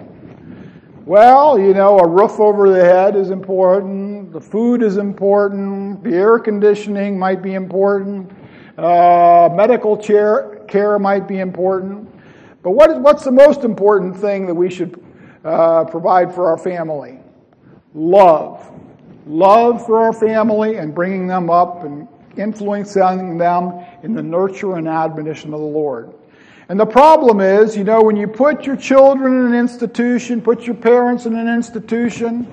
Well, 1.06 1.58
you 1.58 1.74
know, 1.74 1.98
a 1.98 2.08
roof 2.08 2.40
over 2.40 2.70
the 2.70 2.86
head 2.86 3.16
is 3.16 3.32
important. 3.32 4.32
The 4.32 4.40
food 4.40 4.84
is 4.84 4.98
important. 4.98 6.04
The 6.04 6.14
air 6.14 6.38
conditioning 6.38 7.18
might 7.18 7.42
be 7.42 7.56
important. 7.56 8.32
Uh, 8.78 9.50
medical 9.52 9.98
care, 9.98 10.64
care 10.68 11.00
might 11.00 11.28
be 11.28 11.40
important. 11.40 12.08
But 12.62 12.72
what 12.72 12.92
is, 12.92 12.98
what's 12.98 13.24
the 13.24 13.32
most 13.32 13.64
important 13.64 14.16
thing 14.16 14.46
that 14.46 14.54
we 14.54 14.70
should 14.70 15.04
uh, 15.44 15.86
provide 15.86 16.36
for 16.36 16.48
our 16.48 16.58
family? 16.58 17.18
Love. 17.96 18.72
Love 19.26 19.84
for 19.84 19.98
our 19.98 20.14
family 20.14 20.76
and 20.76 20.94
bringing 20.94 21.26
them 21.26 21.50
up 21.50 21.84
and 21.84 22.08
influencing 22.38 23.40
them 23.40 23.84
in 24.04 24.14
the 24.14 24.22
nurture 24.22 24.76
and 24.76 24.88
admonition 24.88 25.52
of 25.52 25.62
the 25.62 25.66
Lord. 25.66 26.14
And 26.72 26.80
the 26.80 26.86
problem 26.86 27.42
is, 27.42 27.76
you 27.76 27.84
know, 27.84 28.02
when 28.02 28.16
you 28.16 28.28
put 28.28 28.66
your 28.66 28.78
children 28.78 29.34
in 29.34 29.48
an 29.48 29.60
institution, 29.60 30.40
put 30.40 30.62
your 30.62 30.76
parents 30.76 31.26
in 31.26 31.36
an 31.36 31.54
institution, 31.54 32.48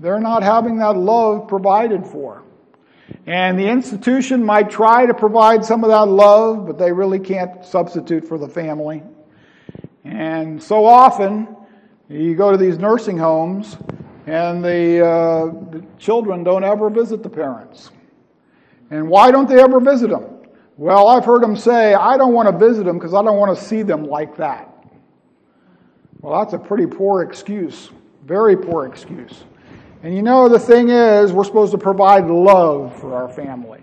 they're 0.00 0.18
not 0.18 0.42
having 0.42 0.78
that 0.78 0.96
love 0.96 1.46
provided 1.46 2.04
for. 2.04 2.42
And 3.26 3.56
the 3.56 3.68
institution 3.68 4.42
might 4.42 4.70
try 4.70 5.06
to 5.06 5.14
provide 5.14 5.64
some 5.64 5.84
of 5.84 5.90
that 5.90 6.08
love, 6.08 6.66
but 6.66 6.78
they 6.78 6.90
really 6.90 7.20
can't 7.20 7.64
substitute 7.64 8.26
for 8.26 8.38
the 8.38 8.48
family. 8.48 9.04
And 10.02 10.60
so 10.60 10.84
often, 10.84 11.46
you 12.08 12.34
go 12.34 12.50
to 12.50 12.58
these 12.58 12.76
nursing 12.80 13.18
homes, 13.18 13.76
and 14.26 14.64
the, 14.64 15.06
uh, 15.06 15.44
the 15.70 15.84
children 15.96 16.42
don't 16.42 16.64
ever 16.64 16.90
visit 16.90 17.22
the 17.22 17.30
parents. 17.30 17.92
And 18.90 19.08
why 19.08 19.30
don't 19.30 19.48
they 19.48 19.62
ever 19.62 19.78
visit 19.78 20.10
them? 20.10 20.37
Well, 20.78 21.08
I've 21.08 21.24
heard 21.24 21.42
them 21.42 21.56
say, 21.56 21.94
I 21.94 22.16
don't 22.16 22.32
want 22.32 22.48
to 22.48 22.56
visit 22.56 22.84
them 22.84 22.98
because 22.98 23.12
I 23.12 23.20
don't 23.20 23.36
want 23.36 23.58
to 23.58 23.64
see 23.64 23.82
them 23.82 24.04
like 24.04 24.36
that. 24.36 24.72
Well, 26.20 26.38
that's 26.38 26.52
a 26.52 26.58
pretty 26.58 26.86
poor 26.86 27.22
excuse. 27.22 27.90
Very 28.24 28.56
poor 28.56 28.86
excuse. 28.86 29.42
And 30.04 30.14
you 30.14 30.22
know, 30.22 30.48
the 30.48 30.58
thing 30.60 30.88
is, 30.90 31.32
we're 31.32 31.42
supposed 31.42 31.72
to 31.72 31.78
provide 31.78 32.28
love 32.28 32.96
for 33.00 33.12
our 33.16 33.28
family. 33.28 33.82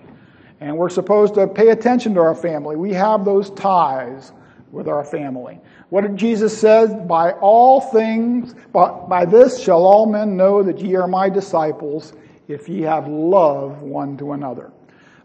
And 0.62 0.77
we're 0.77 0.89
supposed 0.89 1.34
to 1.34 1.47
pay 1.47 1.71
attention 1.71 2.13
to 2.13 2.21
our 2.21 2.34
family. 2.34 2.77
We 2.77 2.93
have 2.93 3.25
those 3.25 3.49
ties 3.49 4.31
with 4.71 4.88
our 4.88 5.03
family. 5.03 5.60
What 5.89 6.01
did 6.01 6.15
Jesus 6.15 6.58
say? 6.58 6.88
By 7.08 7.34
all 7.34 7.81
things, 7.81 8.55
by, 8.71 8.89
by 8.89 9.25
this 9.25 9.62
shall 9.62 9.86
all 9.86 10.05
men 10.05 10.38
know 10.38 10.63
that 10.63 10.79
ye 10.79 10.95
are 10.95 11.08
my 11.08 11.27
disciples, 11.27 12.13
if 12.47 12.69
ye 12.69 12.84
have 12.84 13.10
love 13.10 13.81
one 13.81 14.15
to 14.15 14.31
another. 14.31 14.71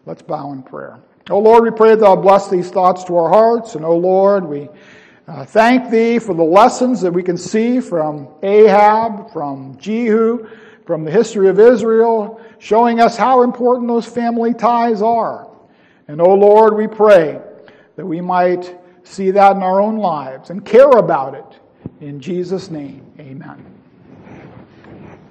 Let's 0.04 0.22
bow 0.22 0.50
in 0.52 0.64
prayer. 0.64 0.98
O 1.31 1.38
Lord, 1.38 1.64
we 1.64 1.71
pray 1.71 1.90
that 1.90 2.01
thou 2.01 2.16
bless 2.16 2.49
these 2.49 2.71
thoughts 2.71 3.05
to 3.05 3.16
our 3.16 3.29
hearts. 3.29 3.75
And 3.75 3.85
O 3.85 3.97
Lord, 3.97 4.45
we 4.45 4.69
uh, 5.29 5.45
thank 5.45 5.90
thee 5.90 6.19
for 6.19 6.35
the 6.35 6.43
lessons 6.43 7.01
that 7.03 7.12
we 7.12 7.23
can 7.23 7.37
see 7.37 7.81
from 7.81 8.29
Ahab, 8.43 9.33
from 9.33 9.77
Jehu, 9.79 10.49
from 10.87 11.05
the 11.05 11.11
history 11.11 11.49
of 11.49 11.61
Israel, 11.61 12.40
showing 12.59 13.01
us 13.01 13.16
how 13.16 13.43
important 13.43 13.87
those 13.87 14.07
family 14.07 14.55
ties 14.55 15.03
are. 15.03 15.49
And 16.09 16.21
O 16.21 16.35
Lord, 16.35 16.77
we 16.77 16.88
pray 16.88 17.40
that 17.95 18.05
we 18.05 18.21
might 18.21 18.77
see 19.05 19.31
that 19.31 19.57
in 19.57 19.62
our 19.62 19.81
own 19.81 19.99
lives 19.99 20.51
and 20.51 20.64
care 20.64 20.90
about 20.90 21.35
it. 21.35 21.61
In 22.01 22.21
Jesus' 22.21 22.71
name, 22.71 23.05
amen. 23.21 23.69